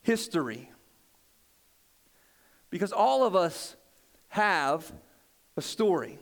History. 0.00 0.70
Because 2.70 2.92
all 2.92 3.26
of 3.26 3.36
us 3.36 3.76
have 4.28 4.90
a 5.58 5.62
story. 5.62 6.18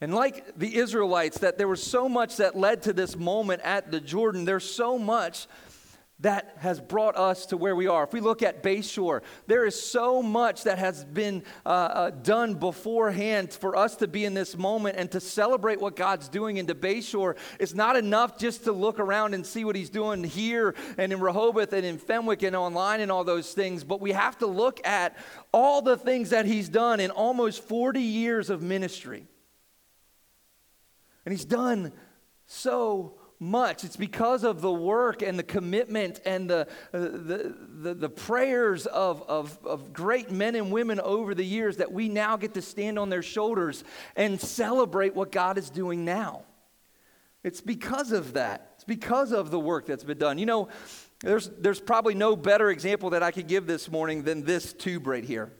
And 0.00 0.14
like 0.14 0.56
the 0.56 0.76
Israelites, 0.76 1.38
that 1.38 1.58
there 1.58 1.68
was 1.68 1.82
so 1.82 2.08
much 2.08 2.36
that 2.36 2.56
led 2.56 2.82
to 2.82 2.92
this 2.92 3.16
moment 3.16 3.62
at 3.62 3.90
the 3.90 4.00
Jordan, 4.00 4.44
there's 4.44 4.68
so 4.68 4.98
much 4.98 5.48
that 6.20 6.56
has 6.58 6.80
brought 6.80 7.16
us 7.16 7.46
to 7.46 7.56
where 7.56 7.76
we 7.76 7.86
are. 7.86 8.02
If 8.02 8.12
we 8.12 8.20
look 8.20 8.42
at 8.42 8.62
Bayshore, 8.62 9.22
there 9.46 9.64
is 9.64 9.80
so 9.80 10.20
much 10.20 10.64
that 10.64 10.78
has 10.78 11.04
been 11.04 11.44
uh, 11.64 11.68
uh, 11.68 12.10
done 12.10 12.54
beforehand 12.54 13.52
for 13.52 13.76
us 13.76 13.94
to 13.96 14.08
be 14.08 14.24
in 14.24 14.34
this 14.34 14.56
moment 14.56 14.96
and 14.98 15.10
to 15.12 15.20
celebrate 15.20 15.80
what 15.80 15.94
God's 15.94 16.28
doing 16.28 16.56
into 16.56 16.74
Bayshore. 16.74 17.36
It's 17.60 17.74
not 17.74 17.94
enough 17.94 18.36
just 18.36 18.64
to 18.64 18.72
look 18.72 18.98
around 18.98 19.34
and 19.34 19.46
see 19.46 19.64
what 19.64 19.76
He's 19.76 19.90
doing 19.90 20.24
here 20.24 20.74
and 20.96 21.12
in 21.12 21.20
Rehoboth 21.20 21.72
and 21.72 21.86
in 21.86 21.98
Fenwick 21.98 22.42
and 22.42 22.56
online 22.56 23.00
and 23.00 23.12
all 23.12 23.22
those 23.22 23.52
things, 23.52 23.84
but 23.84 24.00
we 24.00 24.10
have 24.10 24.38
to 24.38 24.46
look 24.46 24.84
at 24.84 25.16
all 25.52 25.82
the 25.82 25.96
things 25.96 26.30
that 26.30 26.46
He's 26.46 26.68
done 26.68 26.98
in 26.98 27.12
almost 27.12 27.62
40 27.62 28.00
years 28.00 28.50
of 28.50 28.60
ministry. 28.60 29.28
And 31.28 31.36
He's 31.36 31.44
done 31.44 31.92
so 32.46 33.18
much. 33.38 33.84
It's 33.84 33.98
because 33.98 34.44
of 34.44 34.62
the 34.62 34.72
work 34.72 35.20
and 35.20 35.38
the 35.38 35.42
commitment 35.42 36.22
and 36.24 36.48
the, 36.48 36.66
uh, 36.94 36.98
the, 36.98 37.54
the, 37.82 37.94
the, 37.94 38.08
prayers 38.08 38.86
of, 38.86 39.22
of, 39.28 39.58
of 39.62 39.92
great 39.92 40.30
men 40.30 40.54
and 40.54 40.72
women 40.72 40.98
over 41.00 41.34
the 41.34 41.44
years 41.44 41.76
that 41.76 41.92
we 41.92 42.08
now 42.08 42.38
get 42.38 42.54
to 42.54 42.62
stand 42.62 42.98
on 42.98 43.10
their 43.10 43.20
shoulders 43.20 43.84
and 44.16 44.40
celebrate 44.40 45.14
what 45.14 45.30
God 45.30 45.58
is 45.58 45.68
doing 45.68 46.02
now. 46.02 46.44
It's 47.44 47.60
because 47.60 48.12
of 48.12 48.32
that. 48.32 48.70
It's 48.76 48.84
because 48.84 49.32
of 49.32 49.50
the 49.50 49.60
work 49.60 49.84
that's 49.84 50.04
been 50.04 50.16
done. 50.16 50.38
You 50.38 50.46
know, 50.46 50.68
there's, 51.20 51.50
there's 51.50 51.80
probably 51.80 52.14
no 52.14 52.36
better 52.36 52.70
example 52.70 53.10
that 53.10 53.22
I 53.22 53.32
could 53.32 53.48
give 53.48 53.66
this 53.66 53.90
morning 53.90 54.22
than 54.22 54.44
this 54.44 54.72
tube 54.72 55.06
right 55.06 55.22
here. 55.22 55.52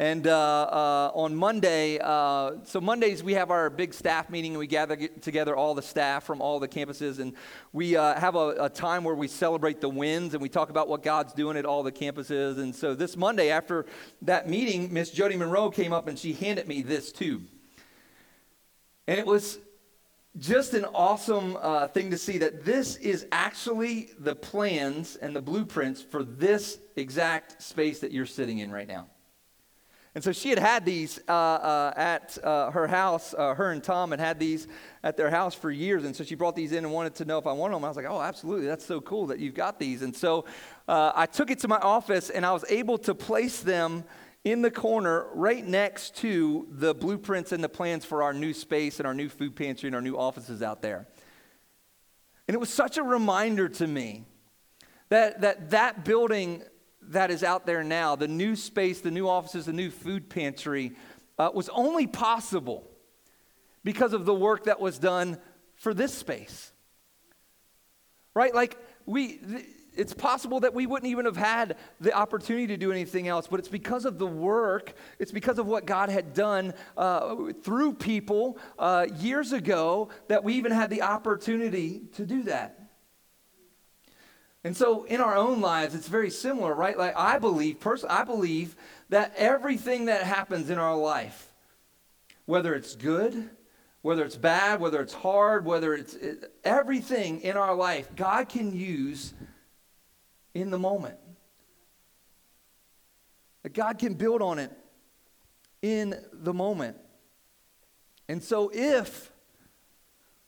And 0.00 0.26
uh, 0.26 0.30
uh, 0.32 1.10
on 1.12 1.36
Monday, 1.36 1.98
uh, 2.02 2.52
so 2.64 2.80
Mondays 2.80 3.22
we 3.22 3.34
have 3.34 3.50
our 3.50 3.68
big 3.68 3.92
staff 3.92 4.30
meeting 4.30 4.52
and 4.52 4.58
we 4.58 4.66
gather 4.66 4.96
together 4.96 5.54
all 5.54 5.74
the 5.74 5.82
staff 5.82 6.24
from 6.24 6.40
all 6.40 6.58
the 6.58 6.66
campuses 6.66 7.18
and 7.18 7.34
we 7.74 7.96
uh, 7.96 8.18
have 8.18 8.34
a, 8.34 8.56
a, 8.60 8.70
time 8.70 9.04
where 9.04 9.14
we 9.14 9.28
celebrate 9.28 9.82
the 9.82 9.90
wins 9.90 10.32
and 10.32 10.40
we 10.40 10.48
talk 10.48 10.70
about 10.70 10.88
what 10.88 11.02
God's 11.02 11.34
doing 11.34 11.54
at 11.58 11.66
all 11.66 11.82
the 11.82 11.92
campuses. 11.92 12.58
And 12.58 12.74
so 12.74 12.94
this 12.94 13.14
Monday 13.14 13.50
after 13.50 13.84
that 14.22 14.48
meeting, 14.48 14.90
Miss 14.90 15.10
Jody 15.10 15.36
Monroe 15.36 15.68
came 15.68 15.92
up 15.92 16.08
and 16.08 16.18
she 16.18 16.32
handed 16.32 16.66
me 16.66 16.80
this 16.80 17.12
tube. 17.12 17.42
And 19.06 19.18
it 19.18 19.26
was 19.26 19.58
just 20.38 20.72
an 20.72 20.86
awesome 20.94 21.58
uh, 21.60 21.88
thing 21.88 22.10
to 22.10 22.16
see 22.16 22.38
that 22.38 22.64
this 22.64 22.96
is 22.96 23.26
actually 23.32 24.12
the 24.18 24.34
plans 24.34 25.16
and 25.16 25.36
the 25.36 25.42
blueprints 25.42 26.00
for 26.00 26.24
this 26.24 26.78
exact 26.96 27.60
space 27.60 28.00
that 28.00 28.12
you're 28.12 28.24
sitting 28.24 28.60
in 28.60 28.70
right 28.70 28.88
now. 28.88 29.06
And 30.14 30.24
so 30.24 30.32
she 30.32 30.50
had 30.50 30.58
had 30.58 30.84
these 30.84 31.20
uh, 31.28 31.32
uh, 31.32 31.92
at 31.96 32.36
uh, 32.42 32.72
her 32.72 32.88
house. 32.88 33.32
Uh, 33.32 33.54
her 33.54 33.70
and 33.70 33.82
Tom 33.82 34.10
had 34.10 34.18
had 34.18 34.40
these 34.40 34.66
at 35.04 35.16
their 35.16 35.30
house 35.30 35.54
for 35.54 35.70
years. 35.70 36.04
And 36.04 36.16
so 36.16 36.24
she 36.24 36.34
brought 36.34 36.56
these 36.56 36.72
in 36.72 36.84
and 36.84 36.92
wanted 36.92 37.14
to 37.16 37.24
know 37.24 37.38
if 37.38 37.46
I 37.46 37.52
wanted 37.52 37.76
them. 37.76 37.84
I 37.84 37.88
was 37.88 37.96
like, 37.96 38.06
oh, 38.08 38.20
absolutely. 38.20 38.66
That's 38.66 38.84
so 38.84 39.00
cool 39.00 39.28
that 39.28 39.38
you've 39.38 39.54
got 39.54 39.78
these. 39.78 40.02
And 40.02 40.14
so 40.14 40.46
uh, 40.88 41.12
I 41.14 41.26
took 41.26 41.50
it 41.50 41.60
to 41.60 41.68
my 41.68 41.78
office 41.78 42.28
and 42.28 42.44
I 42.44 42.52
was 42.52 42.64
able 42.68 42.98
to 42.98 43.14
place 43.14 43.60
them 43.60 44.04
in 44.42 44.62
the 44.62 44.70
corner 44.70 45.26
right 45.34 45.64
next 45.64 46.16
to 46.16 46.66
the 46.70 46.94
blueprints 46.94 47.52
and 47.52 47.62
the 47.62 47.68
plans 47.68 48.04
for 48.04 48.22
our 48.22 48.32
new 48.32 48.52
space 48.52 48.98
and 48.98 49.06
our 49.06 49.14
new 49.14 49.28
food 49.28 49.54
pantry 49.54 49.86
and 49.86 49.94
our 49.94 50.02
new 50.02 50.16
offices 50.16 50.60
out 50.60 50.82
there. 50.82 51.06
And 52.48 52.54
it 52.56 52.58
was 52.58 52.70
such 52.70 52.96
a 52.96 53.02
reminder 53.02 53.68
to 53.68 53.86
me 53.86 54.24
that 55.08 55.42
that, 55.42 55.70
that 55.70 56.04
building 56.04 56.64
that 57.10 57.30
is 57.30 57.42
out 57.42 57.66
there 57.66 57.84
now, 57.84 58.16
the 58.16 58.28
new 58.28 58.56
space, 58.56 59.00
the 59.00 59.10
new 59.10 59.28
offices, 59.28 59.66
the 59.66 59.72
new 59.72 59.90
food 59.90 60.28
pantry, 60.28 60.92
uh, 61.38 61.50
was 61.52 61.68
only 61.70 62.06
possible 62.06 62.88
because 63.84 64.12
of 64.12 64.24
the 64.24 64.34
work 64.34 64.64
that 64.64 64.80
was 64.80 64.98
done 64.98 65.38
for 65.74 65.94
this 65.94 66.14
space. 66.14 66.72
Right? 68.34 68.54
Like, 68.54 68.76
we. 69.06 69.36
Th- 69.38 69.66
it's 69.92 70.14
possible 70.14 70.60
that 70.60 70.72
we 70.72 70.86
wouldn't 70.86 71.10
even 71.10 71.24
have 71.24 71.36
had 71.36 71.76
the 72.00 72.12
opportunity 72.12 72.68
to 72.68 72.76
do 72.76 72.92
anything 72.92 73.28
else, 73.28 73.48
but 73.48 73.58
it's 73.58 73.68
because 73.68 74.04
of 74.04 74.18
the 74.18 74.26
work, 74.26 74.94
it's 75.18 75.32
because 75.32 75.58
of 75.58 75.66
what 75.66 75.84
God 75.84 76.08
had 76.08 76.32
done 76.32 76.74
uh, 76.96 77.52
through 77.62 77.94
people 77.94 78.56
uh, 78.78 79.06
years 79.18 79.52
ago 79.52 80.08
that 80.28 80.44
we 80.44 80.54
even 80.54 80.72
had 80.72 80.90
the 80.90 81.02
opportunity 81.02 82.02
to 82.14 82.24
do 82.24 82.44
that. 82.44 82.79
And 84.62 84.76
so 84.76 85.04
in 85.04 85.20
our 85.20 85.36
own 85.36 85.60
lives, 85.60 85.94
it's 85.94 86.08
very 86.08 86.30
similar, 86.30 86.74
right? 86.74 86.98
Like 86.98 87.16
I 87.16 87.38
believe, 87.38 87.80
personally, 87.80 88.14
I 88.14 88.24
believe 88.24 88.76
that 89.08 89.32
everything 89.36 90.06
that 90.06 90.22
happens 90.24 90.68
in 90.68 90.78
our 90.78 90.96
life, 90.96 91.50
whether 92.44 92.74
it's 92.74 92.94
good, 92.94 93.48
whether 94.02 94.24
it's 94.24 94.36
bad, 94.36 94.80
whether 94.80 95.00
it's 95.00 95.14
hard, 95.14 95.64
whether 95.64 95.94
it's 95.94 96.14
it, 96.14 96.52
everything 96.64 97.40
in 97.40 97.56
our 97.56 97.74
life, 97.74 98.14
God 98.16 98.48
can 98.48 98.74
use 98.74 99.32
in 100.54 100.70
the 100.70 100.78
moment. 100.78 101.16
That 103.62 103.74
God 103.74 103.98
can 103.98 104.14
build 104.14 104.42
on 104.42 104.58
it 104.58 104.72
in 105.82 106.14
the 106.32 106.54
moment. 106.54 106.96
And 108.28 108.42
so 108.42 108.70
if 108.72 109.32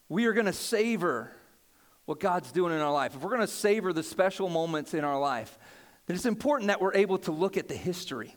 we 0.08 0.26
are 0.26 0.32
going 0.32 0.46
to 0.46 0.52
savor 0.52 1.32
what 2.04 2.20
God's 2.20 2.52
doing 2.52 2.72
in 2.72 2.80
our 2.80 2.92
life, 2.92 3.14
if 3.14 3.22
we're 3.22 3.30
going 3.30 3.40
to 3.40 3.46
savor 3.46 3.92
the 3.92 4.02
special 4.02 4.48
moments 4.48 4.94
in 4.94 5.04
our 5.04 5.18
life, 5.18 5.58
then 6.06 6.16
it's 6.16 6.26
important 6.26 6.68
that 6.68 6.80
we're 6.80 6.94
able 6.94 7.18
to 7.18 7.32
look 7.32 7.56
at 7.56 7.68
the 7.68 7.76
history 7.76 8.36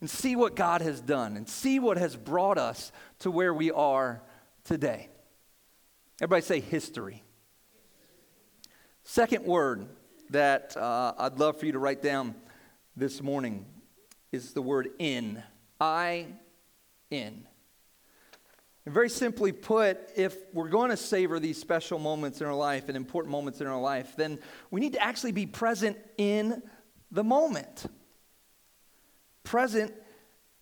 and 0.00 0.10
see 0.10 0.36
what 0.36 0.56
God 0.56 0.82
has 0.82 1.00
done 1.00 1.36
and 1.36 1.48
see 1.48 1.78
what 1.78 1.96
has 1.96 2.16
brought 2.16 2.58
us 2.58 2.92
to 3.20 3.30
where 3.30 3.54
we 3.54 3.70
are 3.70 4.22
today. 4.64 5.08
Everybody 6.20 6.42
say 6.42 6.60
history. 6.60 7.22
Second 9.04 9.44
word 9.44 9.86
that 10.30 10.76
uh, 10.76 11.14
I'd 11.18 11.38
love 11.38 11.58
for 11.58 11.66
you 11.66 11.72
to 11.72 11.78
write 11.78 12.02
down 12.02 12.34
this 12.96 13.22
morning 13.22 13.64
is 14.30 14.52
the 14.52 14.62
word 14.62 14.88
in. 14.98 15.42
I 15.80 16.26
in. 17.10 17.46
And 18.84 18.92
very 18.92 19.08
simply 19.08 19.52
put, 19.52 19.98
if 20.16 20.36
we're 20.52 20.68
going 20.68 20.90
to 20.90 20.96
savor 20.96 21.38
these 21.38 21.58
special 21.58 21.98
moments 21.98 22.40
in 22.40 22.46
our 22.46 22.54
life 22.54 22.88
and 22.88 22.96
important 22.96 23.30
moments 23.30 23.60
in 23.60 23.66
our 23.66 23.80
life, 23.80 24.14
then 24.16 24.40
we 24.70 24.80
need 24.80 24.94
to 24.94 25.02
actually 25.02 25.32
be 25.32 25.46
present 25.46 25.96
in 26.18 26.62
the 27.12 27.22
moment. 27.22 27.86
Present 29.44 29.94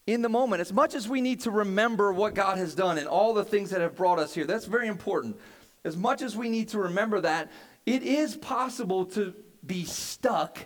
in 0.06 0.20
the 0.20 0.28
moment. 0.28 0.60
As 0.60 0.72
much 0.72 0.94
as 0.94 1.08
we 1.08 1.20
need 1.20 1.40
to 1.40 1.50
remember 1.50 2.12
what 2.12 2.34
God 2.34 2.58
has 2.58 2.74
done 2.74 2.98
and 2.98 3.08
all 3.08 3.32
the 3.32 3.44
things 3.44 3.70
that 3.70 3.80
have 3.80 3.96
brought 3.96 4.18
us 4.18 4.34
here, 4.34 4.44
that's 4.44 4.66
very 4.66 4.88
important. 4.88 5.38
As 5.84 5.96
much 5.96 6.20
as 6.20 6.36
we 6.36 6.50
need 6.50 6.68
to 6.70 6.78
remember 6.78 7.22
that, 7.22 7.50
it 7.86 8.02
is 8.02 8.36
possible 8.36 9.06
to 9.06 9.34
be 9.64 9.84
stuck 9.84 10.58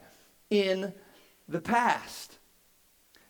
in 0.51 0.93
the 1.49 1.61
past. 1.61 2.38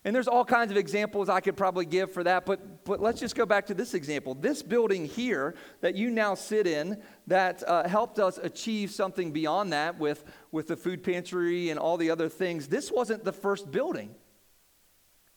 And 0.05 0.15
there's 0.15 0.29
all 0.29 0.45
kinds 0.45 0.71
of 0.71 0.77
examples 0.77 1.31
I 1.31 1.41
could 1.41 1.57
probably 1.57 1.87
give 1.87 2.13
for 2.13 2.23
that, 2.25 2.45
but, 2.45 2.85
but 2.85 3.01
let's 3.01 3.19
just 3.19 3.35
go 3.35 3.47
back 3.47 3.67
to 3.67 3.75
this 3.75 3.95
example. 3.95 4.35
This 4.35 4.63
building 4.63 5.07
here 5.07 5.55
that 5.81 5.95
you 5.95 6.11
now 6.11 6.35
sit 6.35 6.67
in 6.67 7.03
that 7.27 7.63
uh, 7.67 7.89
helped 7.89 8.19
us 8.19 8.37
achieve 8.37 8.91
something 8.91 9.33
beyond 9.33 9.73
that 9.73 9.99
with, 9.99 10.25
with 10.53 10.69
the 10.69 10.77
food 10.77 11.03
pantry 11.03 11.71
and 11.71 11.81
all 11.81 11.97
the 11.97 12.11
other 12.11 12.29
things, 12.29 12.69
this 12.69 12.93
wasn't 12.93 13.25
the 13.25 13.33
first 13.33 13.71
building, 13.71 14.15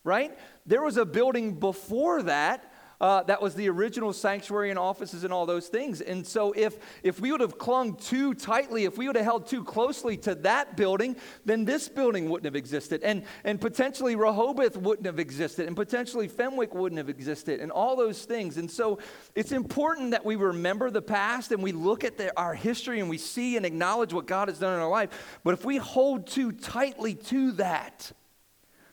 right? 0.03 0.37
There 0.65 0.81
was 0.81 0.97
a 0.97 1.05
building 1.05 1.59
before 1.59 2.23
that 2.23 2.73
Uh, 2.99 3.21
that 3.23 3.41
was 3.41 3.53
the 3.53 3.69
original 3.69 4.11
sanctuary 4.11 4.71
and 4.71 4.79
offices 4.79 5.23
and 5.23 5.31
all 5.31 5.45
those 5.45 5.67
things. 5.67 6.01
And 6.01 6.25
so, 6.25 6.51
if, 6.53 6.77
if 7.03 7.19
we 7.19 7.31
would 7.31 7.41
have 7.41 7.59
clung 7.59 7.95
too 7.95 8.33
tightly, 8.33 8.85
if 8.85 8.97
we 8.97 9.05
would 9.05 9.15
have 9.15 9.25
held 9.25 9.47
too 9.47 9.63
closely 9.63 10.17
to 10.17 10.33
that 10.35 10.75
building, 10.75 11.15
then 11.45 11.63
this 11.63 11.89
building 11.89 12.27
wouldn't 12.27 12.45
have 12.45 12.55
existed. 12.55 13.03
And, 13.03 13.23
and 13.43 13.61
potentially 13.61 14.15
Rehoboth 14.15 14.77
wouldn't 14.77 15.05
have 15.05 15.19
existed. 15.19 15.67
And 15.67 15.75
potentially 15.75 16.27
Fenwick 16.27 16.73
wouldn't 16.73 16.97
have 16.97 17.09
existed. 17.09 17.59
And 17.59 17.71
all 17.71 17.95
those 17.95 18.25
things. 18.25 18.57
And 18.57 18.69
so, 18.69 18.97
it's 19.35 19.51
important 19.51 20.11
that 20.11 20.25
we 20.25 20.35
remember 20.35 20.89
the 20.89 21.01
past 21.01 21.51
and 21.51 21.61
we 21.61 21.73
look 21.73 22.03
at 22.03 22.17
the, 22.17 22.35
our 22.39 22.55
history 22.55 22.99
and 22.99 23.09
we 23.09 23.19
see 23.19 23.57
and 23.57 23.65
acknowledge 23.65 24.11
what 24.11 24.25
God 24.25 24.47
has 24.47 24.57
done 24.57 24.73
in 24.73 24.79
our 24.79 24.89
life. 24.89 25.39
But 25.43 25.53
if 25.53 25.63
we 25.63 25.77
hold 25.77 26.25
too 26.25 26.51
tightly 26.51 27.13
to 27.13 27.51
that, 27.53 28.11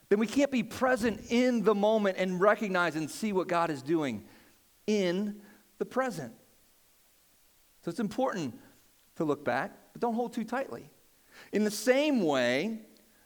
then 0.09 0.19
we 0.19 0.27
can't 0.27 0.51
be 0.51 0.63
present 0.63 1.21
in 1.31 1.63
the 1.63 1.75
moment 1.75 2.19
and 2.19 2.41
recognize 2.41 2.97
and 2.97 3.11
see 3.11 3.33
what 3.33 3.49
God 3.49 3.71
is 3.71 3.83
doing 3.83 4.25
in 4.87 5.41
the 5.79 5.85
present. 5.85 6.33
So 7.83 7.91
it's 7.91 8.01
important 8.01 8.59
to 9.17 9.25
look 9.25 9.45
back, 9.45 9.73
but 9.93 10.01
don't 10.01 10.15
hold 10.15 10.33
too 10.33 10.45
tightly. 10.45 10.91
In 11.53 11.65
the 11.65 11.71
same 11.71 12.23
way, 12.23 12.81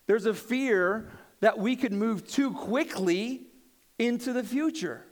there's 0.07 0.27
a 0.27 0.35
fear 0.35 1.11
that 1.41 1.59
we 1.59 1.77
could 1.77 1.93
move 1.93 2.27
too 2.27 2.53
quickly 2.53 3.43
into 3.99 4.33
the 4.33 4.43
future 4.43 5.05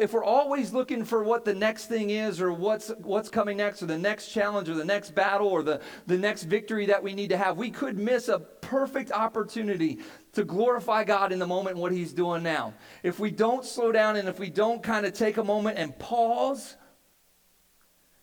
if 0.00 0.12
we're 0.12 0.24
always 0.24 0.72
looking 0.72 1.04
for 1.04 1.24
what 1.24 1.44
the 1.44 1.54
next 1.54 1.86
thing 1.86 2.10
is 2.10 2.40
or 2.40 2.52
what's, 2.52 2.88
what's 2.98 3.28
coming 3.28 3.56
next 3.56 3.82
or 3.82 3.86
the 3.86 3.96
next 3.96 4.28
challenge 4.28 4.68
or 4.68 4.74
the 4.74 4.84
next 4.84 5.14
battle 5.14 5.48
or 5.48 5.62
the, 5.62 5.80
the 6.06 6.18
next 6.18 6.44
victory 6.44 6.86
that 6.86 7.02
we 7.02 7.14
need 7.14 7.30
to 7.30 7.36
have, 7.36 7.56
we 7.56 7.70
could 7.70 7.98
miss 7.98 8.28
a 8.28 8.38
perfect 8.38 9.10
opportunity 9.10 9.98
to 10.32 10.44
glorify 10.44 11.04
God 11.04 11.32
in 11.32 11.38
the 11.38 11.46
moment 11.46 11.74
and 11.74 11.82
what 11.82 11.92
He's 11.92 12.12
doing 12.12 12.42
now. 12.42 12.74
If 13.02 13.18
we 13.18 13.30
don't 13.30 13.64
slow 13.64 13.92
down 13.92 14.16
and 14.16 14.28
if 14.28 14.38
we 14.38 14.50
don't 14.50 14.82
kind 14.82 15.06
of 15.06 15.12
take 15.12 15.36
a 15.36 15.44
moment 15.44 15.78
and 15.78 15.98
pause 15.98 16.76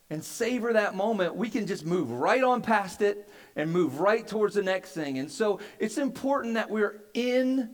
and 0.10 0.24
savor 0.24 0.74
that 0.74 0.96
moment, 0.96 1.36
we 1.36 1.50
can 1.50 1.68
just 1.68 1.86
move 1.86 2.10
right 2.12 2.44
on 2.44 2.62
past 2.62 3.02
it 3.02 3.30
and 3.56 3.72
move 3.72 4.00
right 4.00 4.26
towards 4.26 4.56
the 4.56 4.64
next 4.64 4.94
thing. 4.94 5.20
And 5.20 5.30
so 5.30 5.60
it's 5.80 5.98
important 5.98 6.54
that 6.54 6.70
we're 6.70 7.04
in 7.14 7.72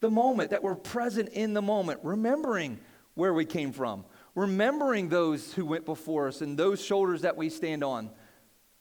the 0.00 0.10
moment, 0.10 0.50
that 0.50 0.62
we're 0.62 0.74
present 0.74 1.28
in 1.28 1.54
the 1.54 1.62
moment, 1.62 2.00
remembering 2.02 2.80
where 3.14 3.34
we 3.34 3.44
came 3.44 3.70
from, 3.72 4.04
remembering 4.34 5.08
those 5.08 5.52
who 5.52 5.64
went 5.64 5.84
before 5.84 6.28
us 6.28 6.40
and 6.40 6.58
those 6.58 6.82
shoulders 6.84 7.22
that 7.22 7.36
we 7.36 7.48
stand 7.50 7.84
on, 7.84 8.10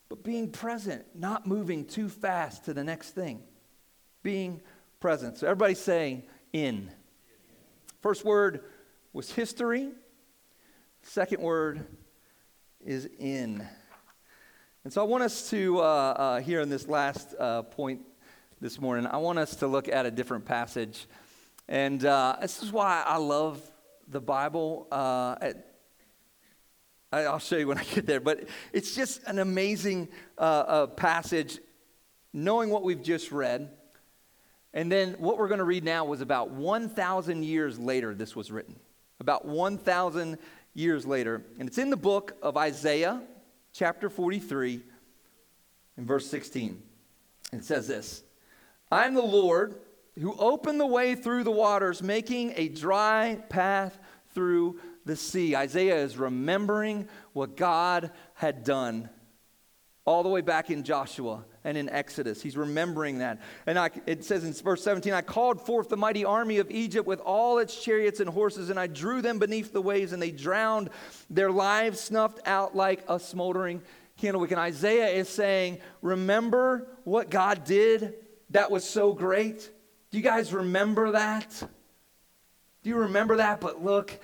but 0.08 0.24
being 0.24 0.50
present, 0.50 1.06
not 1.14 1.46
moving 1.46 1.86
too 1.86 2.10
fast 2.10 2.66
to 2.66 2.74
the 2.74 2.84
next 2.84 3.12
thing. 3.12 3.44
Being 4.24 4.62
present. 5.00 5.38
So 5.38 5.48
everybody's 5.48 5.80
saying 5.80 6.24
in. 6.52 6.92
First 8.02 8.26
word 8.26 8.64
was 9.14 9.32
history. 9.32 9.92
Second 11.04 11.42
word 11.42 11.86
is 12.86 13.08
in. 13.18 13.66
And 14.84 14.92
so 14.92 15.02
I 15.02 15.06
want 15.06 15.24
us 15.24 15.50
to, 15.52 15.80
uh, 15.80 15.84
uh, 15.84 16.40
here 16.42 16.60
in 16.60 16.70
this 16.70 16.88
last 16.88 17.34
uh, 17.40 17.62
point 17.64 18.02
this 18.60 18.80
morning, 18.80 19.08
I 19.08 19.18
want 19.18 19.40
us 19.40 19.56
to 19.58 19.68
look 19.68 19.88
at 19.88 20.06
a 20.06 20.12
different 20.12 20.46
passage. 20.46 21.08
And 21.70 22.04
uh, 22.04 22.36
this 22.42 22.62
is 22.62 22.72
why 22.72 23.02
I 23.06 23.18
love 23.18 23.62
the 24.10 24.20
Bible. 24.20 24.88
Uh, 24.92 25.36
at, 25.40 25.66
I'll 27.14 27.40
show 27.40 27.56
you 27.56 27.68
when 27.68 27.78
I 27.78 27.84
get 27.86 28.06
there, 28.06 28.20
but 28.20 28.50
it's 28.74 28.96
just 28.96 29.24
an 29.28 29.40
amazing 29.40 30.10
uh, 30.38 30.88
passage, 30.88 31.60
knowing 32.34 32.70
what 32.70 32.84
we've 32.84 33.02
just 33.02 33.32
read. 33.32 33.72
And 34.74 34.92
then 34.92 35.16
what 35.18 35.38
we're 35.38 35.48
going 35.48 35.60
to 35.60 35.66
read 35.66 35.84
now 35.84 36.06
was 36.06 36.22
about 36.22 36.52
1,000 36.52 37.44
years 37.44 37.80
later, 37.80 38.14
this 38.14 38.36
was 38.36 38.52
written. 38.52 38.76
About 39.20 39.46
1,000 39.46 40.38
years 40.74 41.06
later. 41.06 41.44
And 41.60 41.68
it's 41.68 41.78
in 41.78 41.90
the 41.90 41.98
book 41.98 42.38
of 42.42 42.56
Isaiah, 42.56 43.22
chapter 43.74 44.10
43, 44.10 44.82
in 45.98 46.06
verse 46.06 46.28
16. 46.28 46.82
It 47.52 47.64
says 47.66 47.88
this 47.88 48.24
I 48.92 49.06
am 49.06 49.14
the 49.14 49.22
Lord 49.22 49.76
who 50.20 50.36
opened 50.38 50.80
the 50.80 50.86
way 50.86 51.16
through 51.16 51.44
the 51.44 51.52
waters, 51.52 52.04
making 52.04 52.54
a 52.56 52.68
dry 52.68 53.42
path 53.50 53.98
through 54.34 54.80
the 55.06 55.16
sea. 55.16 55.56
Isaiah 55.56 55.98
is 55.98 56.18
remembering 56.18 57.08
what 57.34 57.56
God 57.56 58.12
had 58.34 58.64
done 58.64 59.10
all 60.06 60.24
the 60.24 60.30
way 60.30 60.42
back 60.42 60.70
in 60.70 60.84
Joshua 60.84 61.46
and 61.70 61.78
in 61.78 61.88
Exodus. 61.90 62.42
He's 62.42 62.58
remembering 62.58 63.20
that. 63.20 63.40
And 63.68 63.78
I, 63.78 63.92
it 64.08 64.26
says 64.26 64.44
in 64.44 64.54
verse 64.54 64.84
17, 64.84 65.14
I 65.14 65.22
called 65.22 65.64
forth 65.64 65.88
the 65.88 65.98
mighty 65.98 66.26
army 66.26 66.58
of 66.58 66.70
Egypt 66.72 67.08
with 67.08 67.20
all 67.22 67.60
its 67.60 67.82
chariots 67.82 68.20
and 68.20 68.30
horses, 68.30 68.72
and 68.72 68.80
I 68.80 68.88
drew 68.88 69.22
them 69.22 69.38
beneath 69.38 69.72
the 69.72 69.82
waves, 69.82 70.12
and 70.12 70.22
they 70.22 70.32
drowned, 70.32 70.90
their 71.30 71.52
lives 71.52 72.02
snuffed 72.02 72.40
out 72.46 72.76
like 72.76 73.04
a 73.08 73.20
smoldering 73.20 73.82
candlewick. 74.20 74.52
And 74.52 74.60
Isaiah 74.60 75.10
is 75.10 75.30
saying, 75.30 75.80
Remember 76.02 76.88
what 77.04 77.30
God 77.30 77.64
did 77.64 78.16
that 78.50 78.72
was 78.72 78.84
so 78.84 79.14
great? 79.14 79.70
Do 80.12 80.18
you 80.18 80.24
guys 80.24 80.52
remember 80.52 81.12
that? 81.12 81.64
Do 82.82 82.90
you 82.90 82.98
remember 82.98 83.38
that? 83.38 83.62
But 83.62 83.84
look 83.84 84.20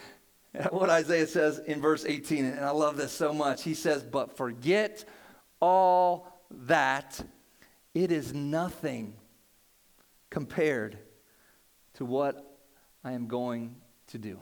at 0.56 0.74
what 0.74 0.90
Isaiah 0.90 1.28
says 1.28 1.60
in 1.60 1.80
verse 1.80 2.06
18, 2.06 2.46
and 2.46 2.66
I 2.66 2.72
love 2.72 2.98
this 2.98 3.12
so 3.12 3.34
much. 3.34 3.64
He 3.64 3.76
says, 3.76 4.04
But 4.04 4.36
forget 4.36 5.06
all 5.60 6.42
that, 6.52 7.22
it 7.96 8.12
is 8.12 8.34
nothing 8.34 9.16
compared 10.30 11.00
to 11.96 12.06
what 12.06 12.60
I 13.04 13.14
am 13.14 13.28
going 13.28 13.78
to 14.08 14.18
do. 14.18 14.42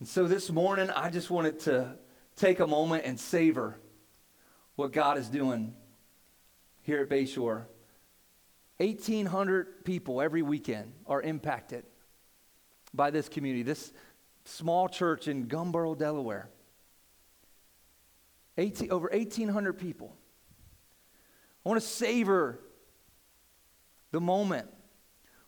And 0.00 0.08
so 0.08 0.26
this 0.26 0.50
morning, 0.50 0.90
I 0.90 1.10
just 1.10 1.30
wanted 1.30 1.60
to 1.60 1.96
take 2.34 2.60
a 2.60 2.66
moment 2.66 3.04
and 3.04 3.20
savor 3.20 3.78
what 4.74 4.92
God 4.92 5.18
is 5.18 5.28
doing 5.28 5.74
here 6.82 7.00
at 7.02 7.08
Bayshore 7.08 7.66
1,800 8.78 9.84
people 9.84 10.20
every 10.20 10.42
weekend 10.42 10.92
are 11.06 11.22
impacted 11.22 11.84
by 12.92 13.10
this 13.10 13.26
community, 13.28 13.62
this 13.62 13.92
small 14.44 14.86
church 14.86 15.28
in 15.28 15.46
Gumboro, 15.46 15.96
Delaware. 15.96 16.50
18, 18.58 18.90
over 18.90 19.08
1,800 19.10 19.74
people. 19.74 20.14
I 21.66 21.68
want 21.68 21.80
to 21.80 21.88
savor 21.88 22.60
the 24.12 24.20
moment 24.20 24.68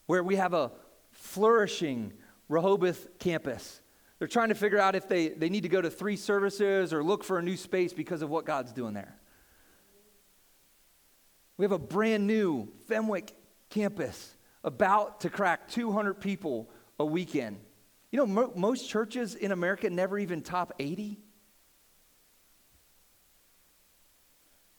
where 0.07 0.25
we 0.25 0.35
have 0.35 0.53
a 0.53 0.73
flourishing 1.13 2.13
Rehoboth 2.49 3.21
campus. 3.21 3.81
They're 4.19 4.27
trying 4.27 4.49
to 4.49 4.57
figure 4.57 4.81
out 4.81 4.97
if 4.97 5.09
they, 5.09 5.29
they 5.29 5.49
need 5.49 5.63
to 5.63 5.69
go 5.69 5.81
to 5.81 5.89
three 5.89 6.17
services 6.17 6.93
or 6.93 7.05
look 7.05 7.23
for 7.23 7.39
a 7.39 7.43
new 7.43 7.57
space 7.57 7.93
because 7.93 8.21
of 8.21 8.31
what 8.31 8.45
God's 8.47 8.73
doing 8.73 8.95
there. 8.95 9.17
We 11.57 11.65
have 11.65 11.71
a 11.71 11.79
brand 11.79 12.27
new 12.27 12.73
Fenwick 12.89 13.33
campus 13.71 14.35
about 14.65 15.21
to 15.21 15.31
crack 15.31 15.69
200 15.69 16.15
people 16.15 16.69
a 16.99 17.05
weekend. 17.05 17.61
You 18.11 18.17
know, 18.17 18.27
mo- 18.27 18.53
most 18.57 18.91
churches 18.91 19.37
in 19.37 19.53
America 19.53 19.89
never 19.89 20.19
even 20.19 20.43
top 20.43 20.73
80. 20.81 21.21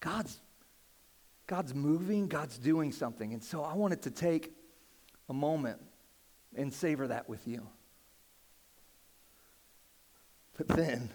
God's, 0.02 0.42
God's 1.50 1.74
moving, 1.74 2.28
God's 2.28 2.60
doing 2.60 2.92
something. 2.92 3.34
And 3.34 3.44
so 3.44 3.64
I 3.64 3.74
wanted 3.74 4.04
to 4.04 4.12
take 4.12 4.54
a 5.30 5.34
moment 5.34 5.82
and 6.56 6.72
savor 6.72 7.08
that 7.08 7.28
with 7.28 7.48
you. 7.48 7.68
But 10.56 10.68
then 10.68 11.10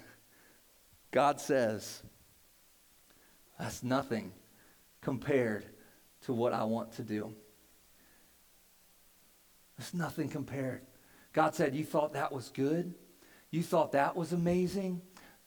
God 1.12 1.40
says, 1.40 2.02
that's 3.60 3.84
nothing 3.84 4.32
compared 5.02 5.66
to 6.22 6.32
what 6.32 6.52
I 6.52 6.64
want 6.64 6.94
to 6.94 7.04
do. 7.04 7.32
There's 9.78 9.94
nothing 9.94 10.28
compared. 10.28 10.80
God 11.32 11.54
said, 11.54 11.76
You 11.76 11.84
thought 11.84 12.14
that 12.14 12.32
was 12.32 12.48
good? 12.48 12.94
You 13.52 13.62
thought 13.62 13.92
that 13.92 14.16
was 14.16 14.32
amazing? 14.32 15.00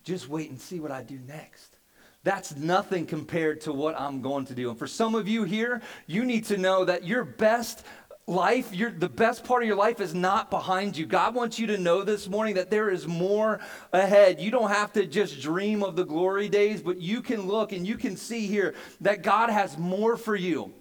Just 0.04 0.30
wait 0.30 0.50
and 0.50 0.62
see 0.62 0.80
what 0.80 0.91
I 0.91 1.04
do 1.04 1.19
next. 1.19 1.76
That's 2.23 2.56
nothing 2.56 3.06
compared 3.06 3.62
to 3.62 3.73
what 3.73 3.99
I'm 3.99 4.21
going 4.21 4.45
to 4.45 4.56
do. 4.56 4.69
And 4.69 4.77
for 4.77 4.88
some 4.88 5.15
of 5.15 5.27
you 5.27 5.43
here, 5.43 5.82
you 6.08 6.25
need 6.25 6.45
to 6.45 6.58
know 6.58 6.84
that 6.86 7.06
your 7.06 7.23
best 7.23 7.86
life, 8.27 8.73
your, 8.73 8.91
the 8.91 9.08
best 9.08 9.45
part 9.45 9.63
of 9.63 9.67
your 9.67 9.77
life 9.77 10.01
is 10.01 10.13
not 10.13 10.51
behind 10.51 10.97
you. 10.97 11.06
God 11.06 11.34
wants 11.34 11.58
you 11.58 11.67
to 11.67 11.77
know 11.77 12.03
this 12.03 12.27
morning 12.27 12.56
that 12.56 12.69
there 12.69 12.89
is 12.89 13.08
more 13.08 13.62
ahead. 13.93 14.41
You 14.41 14.51
don't 14.51 14.69
have 14.69 14.91
to 14.93 15.06
just 15.06 15.41
dream 15.41 15.82
of 15.82 15.95
the 15.95 16.03
glory 16.03 16.49
days, 16.49 16.82
but 16.82 16.99
you 16.99 17.21
can 17.21 17.47
look 17.47 17.71
and 17.71 17.88
you 17.88 17.95
can 17.95 18.17
see 18.17 18.45
here 18.45 18.75
that 19.01 19.23
God 19.23 19.49
has 19.49 19.77
more 19.77 20.17
for 20.17 20.36
you. 20.36 20.73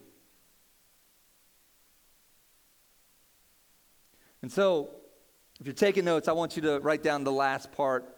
And 4.42 4.50
so, 4.50 4.90
if 5.60 5.66
you're 5.66 5.74
taking 5.74 6.04
notes, 6.04 6.28
I 6.28 6.32
want 6.32 6.56
you 6.56 6.62
to 6.62 6.80
write 6.80 7.02
down 7.02 7.24
the 7.24 7.32
last 7.32 7.72
part, 7.72 8.15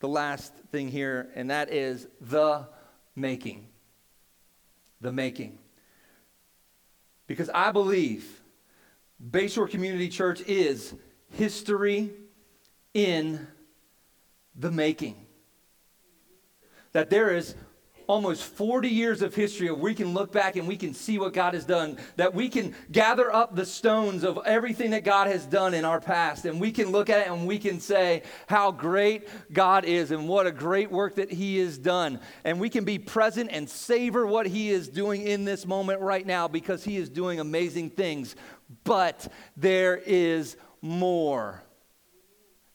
the 0.00 0.08
last 0.08 0.52
thing 0.72 0.88
here, 0.88 1.28
and 1.34 1.50
that 1.50 1.72
is 1.72 2.08
the 2.20 2.66
making. 3.14 3.68
The 5.00 5.12
making. 5.12 5.58
Because 7.26 7.50
I 7.50 7.70
believe 7.70 8.42
Bayshore 9.30 9.70
Community 9.70 10.08
Church 10.08 10.40
is 10.42 10.94
history 11.30 12.10
in 12.94 13.46
the 14.56 14.70
making. 14.70 15.14
That 16.92 17.10
there 17.10 17.36
is 17.36 17.54
almost 18.10 18.42
40 18.42 18.88
years 18.88 19.22
of 19.22 19.36
history 19.36 19.70
where 19.70 19.80
we 19.80 19.94
can 19.94 20.12
look 20.12 20.32
back 20.32 20.56
and 20.56 20.66
we 20.66 20.76
can 20.76 20.92
see 20.92 21.16
what 21.16 21.32
God 21.32 21.54
has 21.54 21.64
done, 21.64 21.96
that 22.16 22.34
we 22.34 22.48
can 22.48 22.74
gather 22.90 23.32
up 23.32 23.54
the 23.54 23.64
stones 23.64 24.24
of 24.24 24.40
everything 24.44 24.90
that 24.90 25.04
God 25.04 25.28
has 25.28 25.46
done 25.46 25.74
in 25.74 25.84
our 25.84 26.00
past, 26.00 26.44
and 26.44 26.60
we 26.60 26.72
can 26.72 26.90
look 26.90 27.08
at 27.08 27.20
it 27.20 27.28
and 27.28 27.46
we 27.46 27.56
can 27.56 27.78
say 27.78 28.24
how 28.48 28.72
great 28.72 29.28
God 29.52 29.84
is 29.84 30.10
and 30.10 30.28
what 30.28 30.48
a 30.48 30.50
great 30.50 30.90
work 30.90 31.14
that 31.14 31.30
He 31.30 31.58
has 31.58 31.78
done. 31.78 32.18
And 32.42 32.58
we 32.58 32.68
can 32.68 32.84
be 32.84 32.98
present 32.98 33.50
and 33.52 33.70
savor 33.70 34.26
what 34.26 34.48
He 34.48 34.70
is 34.70 34.88
doing 34.88 35.22
in 35.22 35.44
this 35.44 35.64
moment 35.64 36.00
right 36.00 36.26
now 36.26 36.48
because 36.48 36.82
He 36.82 36.96
is 36.96 37.08
doing 37.08 37.38
amazing 37.38 37.90
things. 37.90 38.34
But 38.82 39.28
there 39.56 39.96
is 39.96 40.56
more. 40.82 41.62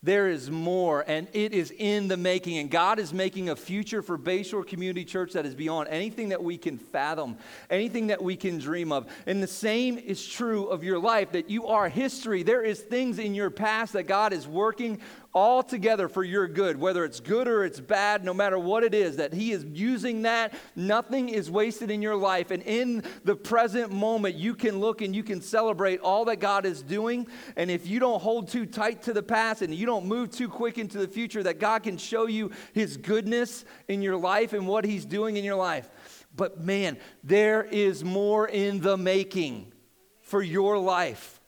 There 0.06 0.28
is 0.28 0.52
more, 0.52 1.04
and 1.08 1.28
it 1.34 1.52
is 1.52 1.74
in 1.76 2.08
the 2.08 2.16
making. 2.16 2.60
And 2.60 2.70
God 2.70 3.00
is 3.00 3.12
making 3.12 3.50
a 3.50 3.56
future 3.56 4.04
for 4.04 4.20
Bayshore 4.20 4.66
Community 4.66 5.04
Church 5.04 5.34
that 5.34 5.48
is 5.48 5.56
beyond 5.56 5.90
anything 5.90 6.30
that 6.30 6.44
we 6.44 6.60
can 6.60 6.78
fathom, 6.78 7.38
anything 7.72 8.08
that 8.08 8.22
we 8.22 8.36
can 8.36 8.60
dream 8.60 8.92
of. 8.92 9.08
And 9.26 9.42
the 9.42 9.48
same 9.48 9.98
is 9.98 10.24
true 10.24 10.68
of 10.68 10.84
your 10.84 11.00
life 11.00 11.32
that 11.32 11.50
you 11.50 11.66
are 11.66 11.90
history. 11.90 12.44
There 12.44 12.62
is 12.62 12.82
things 12.82 13.18
in 13.18 13.34
your 13.34 13.50
past 13.50 13.94
that 13.94 14.04
God 14.04 14.32
is 14.32 14.48
working 14.48 15.02
all 15.36 15.62
together 15.62 16.08
for 16.08 16.24
your 16.24 16.48
good, 16.48 16.80
whether 16.80 17.04
it's 17.04 17.20
good 17.20 17.46
or 17.50 17.66
it's 17.66 17.82
bad, 17.82 18.24
no 18.24 18.34
matter 18.34 18.58
what 18.58 18.86
it 18.86 18.94
is, 18.94 19.18
that 19.18 19.34
He 19.34 19.52
is 19.52 19.66
using 19.66 20.22
that. 20.22 20.54
Nothing 20.78 21.28
is 21.28 21.52
wasted 21.52 21.92
in 21.92 22.02
your 22.02 22.16
life. 22.16 22.52
And 22.52 22.64
in 22.64 23.04
the 23.26 23.36
present 23.36 23.92
moment, 23.92 24.36
you 24.36 24.56
can 24.56 24.80
look 24.80 25.02
and 25.02 25.14
you 25.14 25.24
can 25.24 25.42
celebrate 25.42 26.00
all 26.00 26.24
that 26.26 26.38
God 26.38 26.66
is 26.66 26.82
doing. 26.82 27.28
And 27.58 27.70
if 27.70 27.86
you 27.86 28.00
don't 28.00 28.22
hold 28.22 28.48
too 28.48 28.66
tight 28.66 29.02
to 29.04 29.14
the 29.14 29.22
past 29.22 29.62
and 29.62 29.76
you 29.76 29.86
don't 29.86 30.06
move 30.06 30.32
too 30.32 30.48
quick 30.48 30.78
into 30.78 30.98
the 30.98 31.08
future, 31.08 31.44
that 31.44 31.60
God 31.60 31.84
can 31.84 31.98
show 31.98 32.28
you 32.28 32.52
His 32.72 32.96
goodness 32.96 33.66
in 33.90 34.02
your 34.02 34.16
life 34.16 34.54
and 34.54 34.66
what 34.66 34.86
He's 34.86 35.06
doing 35.06 35.36
in 35.36 35.44
your 35.44 35.58
life. 35.58 35.90
But 36.34 36.62
man, 36.62 36.98
there 37.26 37.62
is 37.62 38.06
more 38.06 38.48
in 38.48 38.80
the 38.80 38.96
making 38.96 39.74
for 40.22 40.42
your 40.42 40.78
life. 40.78 41.42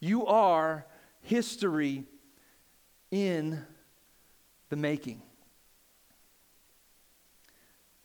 You 0.00 0.26
are 0.26 0.86
history 1.22 2.04
in 3.10 3.64
the 4.68 4.76
making. 4.76 5.22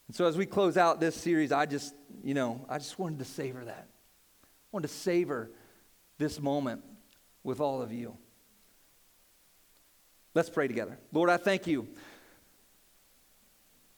And 0.08 0.16
so 0.16 0.26
as 0.26 0.38
we 0.38 0.46
close 0.46 0.78
out 0.78 1.00
this 1.00 1.16
series, 1.16 1.52
I 1.52 1.66
just, 1.66 1.94
you 2.24 2.34
know, 2.34 2.66
I 2.70 2.78
just 2.78 3.00
wanted 3.00 3.20
to 3.20 3.26
savor 3.26 3.66
that. 3.66 3.88
I 3.88 4.48
wanted 4.72 4.88
to 4.88 4.94
savor 4.94 5.52
this 6.18 6.40
moment 6.40 6.84
with 7.44 7.60
all 7.60 7.82
of 7.82 7.92
you. 7.92 8.16
Let's 10.34 10.50
pray 10.50 10.68
together. 10.68 11.00
Lord, 11.14 11.30
I 11.30 11.38
thank 11.38 11.66
you 11.66 11.88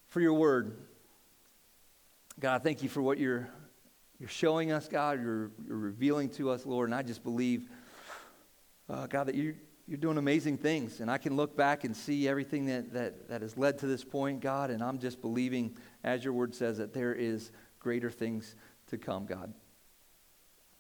for 0.10 0.22
your 0.22 0.34
word. 0.34 0.78
God, 2.40 2.56
I 2.56 2.60
thank 2.60 2.84
you 2.84 2.90
for 2.90 3.02
what 3.02 3.18
you're, 3.18 3.50
you're 4.20 4.30
showing 4.30 4.72
us, 4.72 4.88
God. 4.88 5.20
You're, 5.22 5.52
you're 5.68 5.78
revealing 5.78 6.30
to 6.32 6.52
us, 6.52 6.66
Lord. 6.66 6.90
And 6.90 6.96
I 6.96 7.02
just 7.02 7.24
believe 7.24 7.68
uh, 8.90 9.08
God, 9.08 9.28
that 9.28 9.36
you, 9.36 9.56
you're 9.88 9.98
doing 9.98 10.18
amazing 10.18 10.58
things. 10.58 11.00
And 11.00 11.10
I 11.10 11.18
can 11.18 11.36
look 11.36 11.56
back 11.56 11.84
and 11.84 11.96
see 11.96 12.28
everything 12.28 12.66
that, 12.66 12.94
that, 12.94 13.30
that 13.30 13.42
has 13.42 13.58
led 13.58 13.80
to 13.80 13.88
this 13.88 14.04
point, 14.04 14.42
God, 14.42 14.70
and 14.70 14.84
I'm 14.84 15.00
just 15.00 15.22
believing, 15.22 15.78
as 16.04 16.24
your 16.24 16.34
word 16.34 16.54
says, 16.54 16.78
that 16.78 16.94
there 16.94 17.14
is 17.14 17.52
greater 17.80 18.10
things 18.12 18.56
to 18.88 18.98
come, 18.98 19.26
God. 19.26 19.54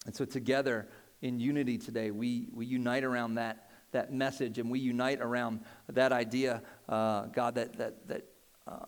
And 0.06 0.16
so 0.16 0.26
together 0.26 0.88
in 1.22 1.40
unity 1.40 1.78
today, 1.78 2.12
we, 2.12 2.48
we 2.54 2.66
unite 2.66 3.04
around 3.04 3.36
that, 3.36 3.70
that 3.92 4.14
message 4.14 4.58
and 4.58 4.70
we 4.70 4.80
unite 4.80 5.22
around 5.22 5.62
that 5.90 6.12
idea, 6.12 6.62
uh, 6.88 7.26
God, 7.28 7.56
that, 7.56 7.78
that, 7.78 8.08
that 8.08 8.26
uh, 8.68 8.86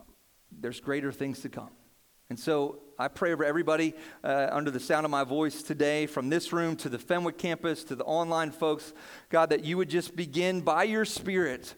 there's 0.51 0.79
greater 0.79 1.12
things 1.12 1.39
to 1.41 1.49
come. 1.49 1.69
And 2.29 2.39
so 2.39 2.79
I 2.99 3.07
pray 3.07 3.31
over 3.33 3.43
everybody 3.43 3.95
uh, 4.23 4.49
under 4.51 4.69
the 4.69 4.79
sound 4.79 5.05
of 5.05 5.09
my 5.09 5.23
voice 5.23 5.63
today, 5.63 6.05
from 6.05 6.29
this 6.29 6.53
room 6.53 6.75
to 6.77 6.89
the 6.89 6.99
Fenwick 6.99 7.37
campus 7.37 7.83
to 7.85 7.95
the 7.95 8.03
online 8.03 8.51
folks, 8.51 8.93
God, 9.29 9.49
that 9.49 9.63
you 9.63 9.77
would 9.77 9.89
just 9.89 10.15
begin 10.15 10.61
by 10.61 10.83
your 10.83 11.05
Spirit 11.05 11.73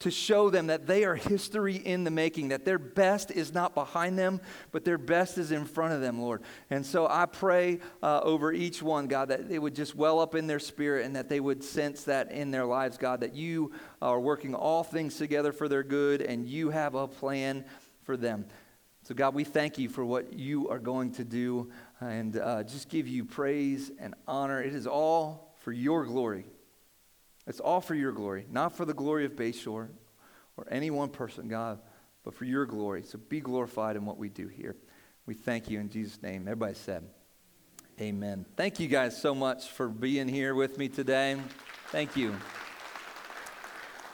to 0.00 0.10
show 0.10 0.48
them 0.48 0.68
that 0.68 0.86
they 0.86 1.04
are 1.04 1.16
history 1.16 1.76
in 1.76 2.04
the 2.04 2.10
making, 2.10 2.48
that 2.48 2.64
their 2.64 2.78
best 2.78 3.30
is 3.30 3.52
not 3.52 3.74
behind 3.74 4.18
them, 4.18 4.40
but 4.70 4.84
their 4.84 4.98
best 4.98 5.38
is 5.38 5.50
in 5.50 5.64
front 5.64 5.92
of 5.92 6.00
them, 6.00 6.20
Lord. 6.20 6.42
And 6.70 6.86
so 6.86 7.08
I 7.08 7.26
pray 7.26 7.80
uh, 8.02 8.20
over 8.20 8.52
each 8.52 8.80
one, 8.80 9.08
God, 9.08 9.28
that 9.28 9.48
they 9.48 9.58
would 9.58 9.74
just 9.74 9.96
well 9.96 10.20
up 10.20 10.34
in 10.34 10.46
their 10.46 10.60
spirit 10.60 11.04
and 11.04 11.16
that 11.16 11.28
they 11.28 11.40
would 11.40 11.64
sense 11.64 12.04
that 12.04 12.30
in 12.30 12.50
their 12.50 12.66
lives, 12.66 12.96
God, 12.96 13.20
that 13.20 13.34
you 13.34 13.72
are 14.00 14.20
working 14.20 14.54
all 14.54 14.84
things 14.84 15.16
together 15.16 15.52
for 15.52 15.68
their 15.68 15.82
good 15.82 16.22
and 16.22 16.46
you 16.46 16.70
have 16.70 16.94
a 16.94 17.08
plan 17.08 17.64
for 18.02 18.16
them. 18.16 18.44
So, 19.08 19.14
God, 19.14 19.34
we 19.34 19.44
thank 19.44 19.78
you 19.78 19.88
for 19.88 20.04
what 20.04 20.34
you 20.34 20.68
are 20.68 20.78
going 20.78 21.12
to 21.12 21.24
do 21.24 21.70
and 21.98 22.36
uh, 22.36 22.62
just 22.62 22.90
give 22.90 23.08
you 23.08 23.24
praise 23.24 23.90
and 23.98 24.14
honor. 24.26 24.62
It 24.62 24.74
is 24.74 24.86
all 24.86 25.54
for 25.60 25.72
your 25.72 26.04
glory. 26.04 26.44
It's 27.46 27.58
all 27.58 27.80
for 27.80 27.94
your 27.94 28.12
glory, 28.12 28.44
not 28.50 28.76
for 28.76 28.84
the 28.84 28.92
glory 28.92 29.24
of 29.24 29.32
Bayshore 29.32 29.88
or 30.58 30.66
any 30.70 30.90
one 30.90 31.08
person, 31.08 31.48
God, 31.48 31.78
but 32.22 32.34
for 32.34 32.44
your 32.44 32.66
glory. 32.66 33.02
So 33.02 33.16
be 33.16 33.40
glorified 33.40 33.96
in 33.96 34.04
what 34.04 34.18
we 34.18 34.28
do 34.28 34.46
here. 34.46 34.76
We 35.24 35.32
thank 35.32 35.70
you 35.70 35.80
in 35.80 35.88
Jesus' 35.88 36.20
name. 36.20 36.42
Everybody 36.42 36.74
said, 36.74 37.02
Amen. 37.98 38.44
Thank 38.58 38.78
you 38.78 38.88
guys 38.88 39.18
so 39.18 39.34
much 39.34 39.68
for 39.68 39.88
being 39.88 40.28
here 40.28 40.54
with 40.54 40.76
me 40.76 40.86
today. 40.88 41.38
Thank 41.92 42.14
you. 42.14 42.36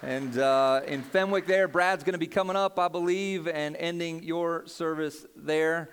And 0.05 0.37
uh, 0.37 0.83
in 0.87 1.01
Fenwick, 1.01 1.47
there, 1.47 1.67
Brad's 1.67 2.05
going 2.05 2.13
to 2.13 2.19
be 2.19 2.27
coming 2.27 2.57
up, 2.57 2.79
I 2.79 2.89
believe, 2.89 3.49
and 3.49 3.75
ending 3.75 4.23
your 4.23 4.67
service 4.67 5.25
there. 5.35 5.89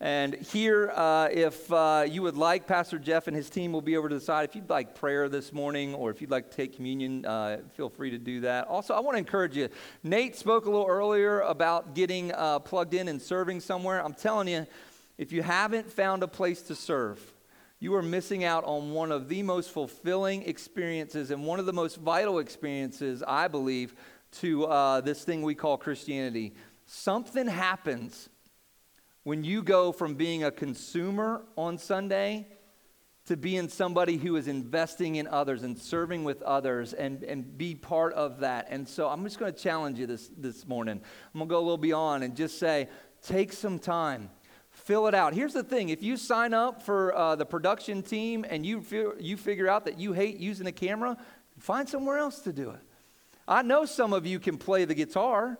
And 0.00 0.34
here, 0.34 0.90
uh, 0.92 1.28
if 1.30 1.72
uh, 1.72 2.06
you 2.08 2.22
would 2.22 2.36
like, 2.36 2.66
Pastor 2.66 2.98
Jeff 2.98 3.28
and 3.28 3.36
his 3.36 3.48
team 3.48 3.70
will 3.70 3.82
be 3.82 3.96
over 3.96 4.08
to 4.08 4.16
the 4.16 4.20
side. 4.20 4.48
If 4.48 4.56
you'd 4.56 4.68
like 4.68 4.96
prayer 4.96 5.28
this 5.28 5.52
morning 5.52 5.94
or 5.94 6.10
if 6.10 6.20
you'd 6.20 6.30
like 6.32 6.50
to 6.50 6.56
take 6.56 6.74
communion, 6.74 7.24
uh, 7.24 7.58
feel 7.76 7.88
free 7.88 8.10
to 8.10 8.18
do 8.18 8.40
that. 8.40 8.66
Also, 8.66 8.94
I 8.94 8.98
want 8.98 9.14
to 9.14 9.20
encourage 9.20 9.56
you. 9.56 9.68
Nate 10.02 10.34
spoke 10.34 10.66
a 10.66 10.68
little 10.68 10.88
earlier 10.88 11.42
about 11.42 11.94
getting 11.94 12.32
uh, 12.32 12.58
plugged 12.58 12.94
in 12.94 13.06
and 13.06 13.22
serving 13.22 13.60
somewhere. 13.60 14.04
I'm 14.04 14.14
telling 14.14 14.48
you, 14.48 14.66
if 15.18 15.30
you 15.30 15.44
haven't 15.44 15.88
found 15.92 16.24
a 16.24 16.28
place 16.28 16.62
to 16.62 16.74
serve, 16.74 17.20
you 17.78 17.94
are 17.94 18.02
missing 18.02 18.44
out 18.44 18.64
on 18.64 18.92
one 18.92 19.12
of 19.12 19.28
the 19.28 19.42
most 19.42 19.70
fulfilling 19.70 20.42
experiences 20.42 21.30
and 21.30 21.44
one 21.44 21.58
of 21.58 21.66
the 21.66 21.72
most 21.72 21.96
vital 21.96 22.38
experiences, 22.38 23.22
I 23.26 23.48
believe, 23.48 23.94
to 24.40 24.64
uh, 24.64 25.00
this 25.02 25.24
thing 25.24 25.42
we 25.42 25.54
call 25.54 25.76
Christianity. 25.76 26.54
Something 26.86 27.46
happens 27.46 28.28
when 29.24 29.44
you 29.44 29.62
go 29.62 29.92
from 29.92 30.14
being 30.14 30.44
a 30.44 30.50
consumer 30.50 31.42
on 31.56 31.76
Sunday 31.78 32.46
to 33.26 33.36
being 33.36 33.68
somebody 33.68 34.16
who 34.16 34.36
is 34.36 34.46
investing 34.46 35.16
in 35.16 35.26
others 35.26 35.64
and 35.64 35.76
serving 35.76 36.22
with 36.22 36.40
others 36.42 36.92
and, 36.92 37.24
and 37.24 37.58
be 37.58 37.74
part 37.74 38.14
of 38.14 38.40
that. 38.40 38.68
And 38.70 38.88
so 38.88 39.08
I'm 39.08 39.24
just 39.24 39.38
going 39.38 39.52
to 39.52 39.58
challenge 39.58 39.98
you 39.98 40.06
this, 40.06 40.30
this 40.38 40.66
morning. 40.66 41.00
I'm 41.34 41.38
going 41.38 41.48
to 41.48 41.52
go 41.52 41.58
a 41.58 41.60
little 41.60 41.76
beyond 41.76 42.22
and 42.22 42.36
just 42.36 42.58
say, 42.58 42.88
take 43.22 43.52
some 43.52 43.80
time 43.80 44.30
fill 44.76 45.06
it 45.06 45.14
out. 45.14 45.32
Here's 45.32 45.54
the 45.54 45.62
thing 45.62 45.88
if 45.88 46.02
you 46.02 46.16
sign 46.16 46.52
up 46.54 46.82
for 46.82 47.16
uh, 47.16 47.34
the 47.34 47.46
production 47.46 48.02
team 48.02 48.44
and 48.48 48.64
you, 48.64 48.82
feel, 48.82 49.14
you 49.18 49.36
figure 49.36 49.68
out 49.68 49.86
that 49.86 49.98
you 49.98 50.12
hate 50.12 50.36
using 50.36 50.66
a 50.66 50.72
camera, 50.72 51.16
find 51.58 51.88
somewhere 51.88 52.18
else 52.18 52.40
to 52.40 52.52
do 52.52 52.70
it. 52.70 52.80
I 53.48 53.62
know 53.62 53.84
some 53.84 54.12
of 54.12 54.26
you 54.26 54.38
can 54.38 54.58
play 54.58 54.84
the 54.84 54.94
guitar. 54.94 55.58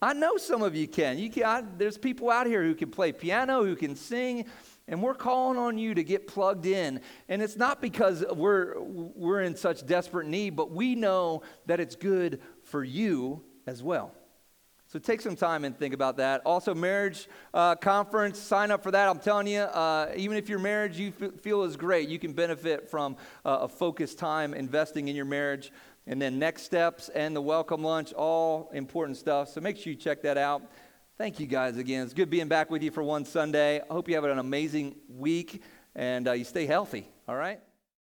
I 0.00 0.14
know 0.14 0.36
some 0.36 0.62
of 0.62 0.74
you 0.74 0.88
can. 0.88 1.18
You 1.18 1.30
can 1.30 1.44
I, 1.44 1.62
there's 1.76 1.98
people 1.98 2.30
out 2.30 2.46
here 2.46 2.62
who 2.62 2.74
can 2.74 2.90
play 2.90 3.12
piano, 3.12 3.64
who 3.64 3.76
can 3.76 3.96
sing, 3.96 4.46
and 4.86 5.02
we're 5.02 5.14
calling 5.14 5.58
on 5.58 5.76
you 5.76 5.94
to 5.94 6.02
get 6.02 6.26
plugged 6.26 6.64
in. 6.64 7.00
And 7.28 7.42
it's 7.42 7.56
not 7.56 7.82
because 7.82 8.24
we're, 8.32 8.80
we're 8.80 9.42
in 9.42 9.56
such 9.56 9.84
desperate 9.84 10.26
need, 10.26 10.56
but 10.56 10.70
we 10.70 10.94
know 10.94 11.42
that 11.66 11.80
it's 11.80 11.96
good 11.96 12.40
for 12.62 12.82
you 12.82 13.42
as 13.66 13.82
well. 13.82 14.14
So 14.90 14.98
take 14.98 15.20
some 15.20 15.36
time 15.36 15.66
and 15.66 15.78
think 15.78 15.92
about 15.92 16.16
that. 16.16 16.40
Also, 16.46 16.74
marriage 16.74 17.28
uh, 17.52 17.74
conference, 17.74 18.38
sign 18.38 18.70
up 18.70 18.82
for 18.82 18.90
that. 18.90 19.06
I'm 19.06 19.18
telling 19.18 19.46
you, 19.46 19.60
uh, 19.60 20.10
even 20.16 20.38
if 20.38 20.48
your 20.48 20.58
marriage 20.58 20.98
you 20.98 21.12
f- 21.20 21.34
feel 21.42 21.62
is 21.64 21.76
great, 21.76 22.08
you 22.08 22.18
can 22.18 22.32
benefit 22.32 22.88
from 22.88 23.16
uh, 23.44 23.58
a 23.60 23.68
focused 23.68 24.18
time 24.18 24.54
investing 24.54 25.08
in 25.08 25.14
your 25.14 25.26
marriage. 25.26 25.72
And 26.06 26.22
then 26.22 26.38
next 26.38 26.62
steps 26.62 27.10
and 27.10 27.36
the 27.36 27.42
welcome 27.42 27.82
lunch, 27.82 28.14
all 28.14 28.70
important 28.72 29.18
stuff. 29.18 29.50
So 29.50 29.60
make 29.60 29.76
sure 29.76 29.92
you 29.92 29.98
check 29.98 30.22
that 30.22 30.38
out. 30.38 30.62
Thank 31.18 31.38
you 31.38 31.46
guys 31.46 31.76
again. 31.76 32.04
It's 32.04 32.14
good 32.14 32.30
being 32.30 32.48
back 32.48 32.70
with 32.70 32.82
you 32.82 32.90
for 32.90 33.02
one 33.02 33.26
Sunday. 33.26 33.82
I 33.82 33.92
hope 33.92 34.08
you 34.08 34.14
have 34.14 34.24
an 34.24 34.38
amazing 34.38 34.96
week 35.06 35.62
and 35.94 36.26
uh, 36.26 36.32
you 36.32 36.44
stay 36.44 36.64
healthy. 36.64 37.10
All 37.28 37.36
right? 37.36 37.60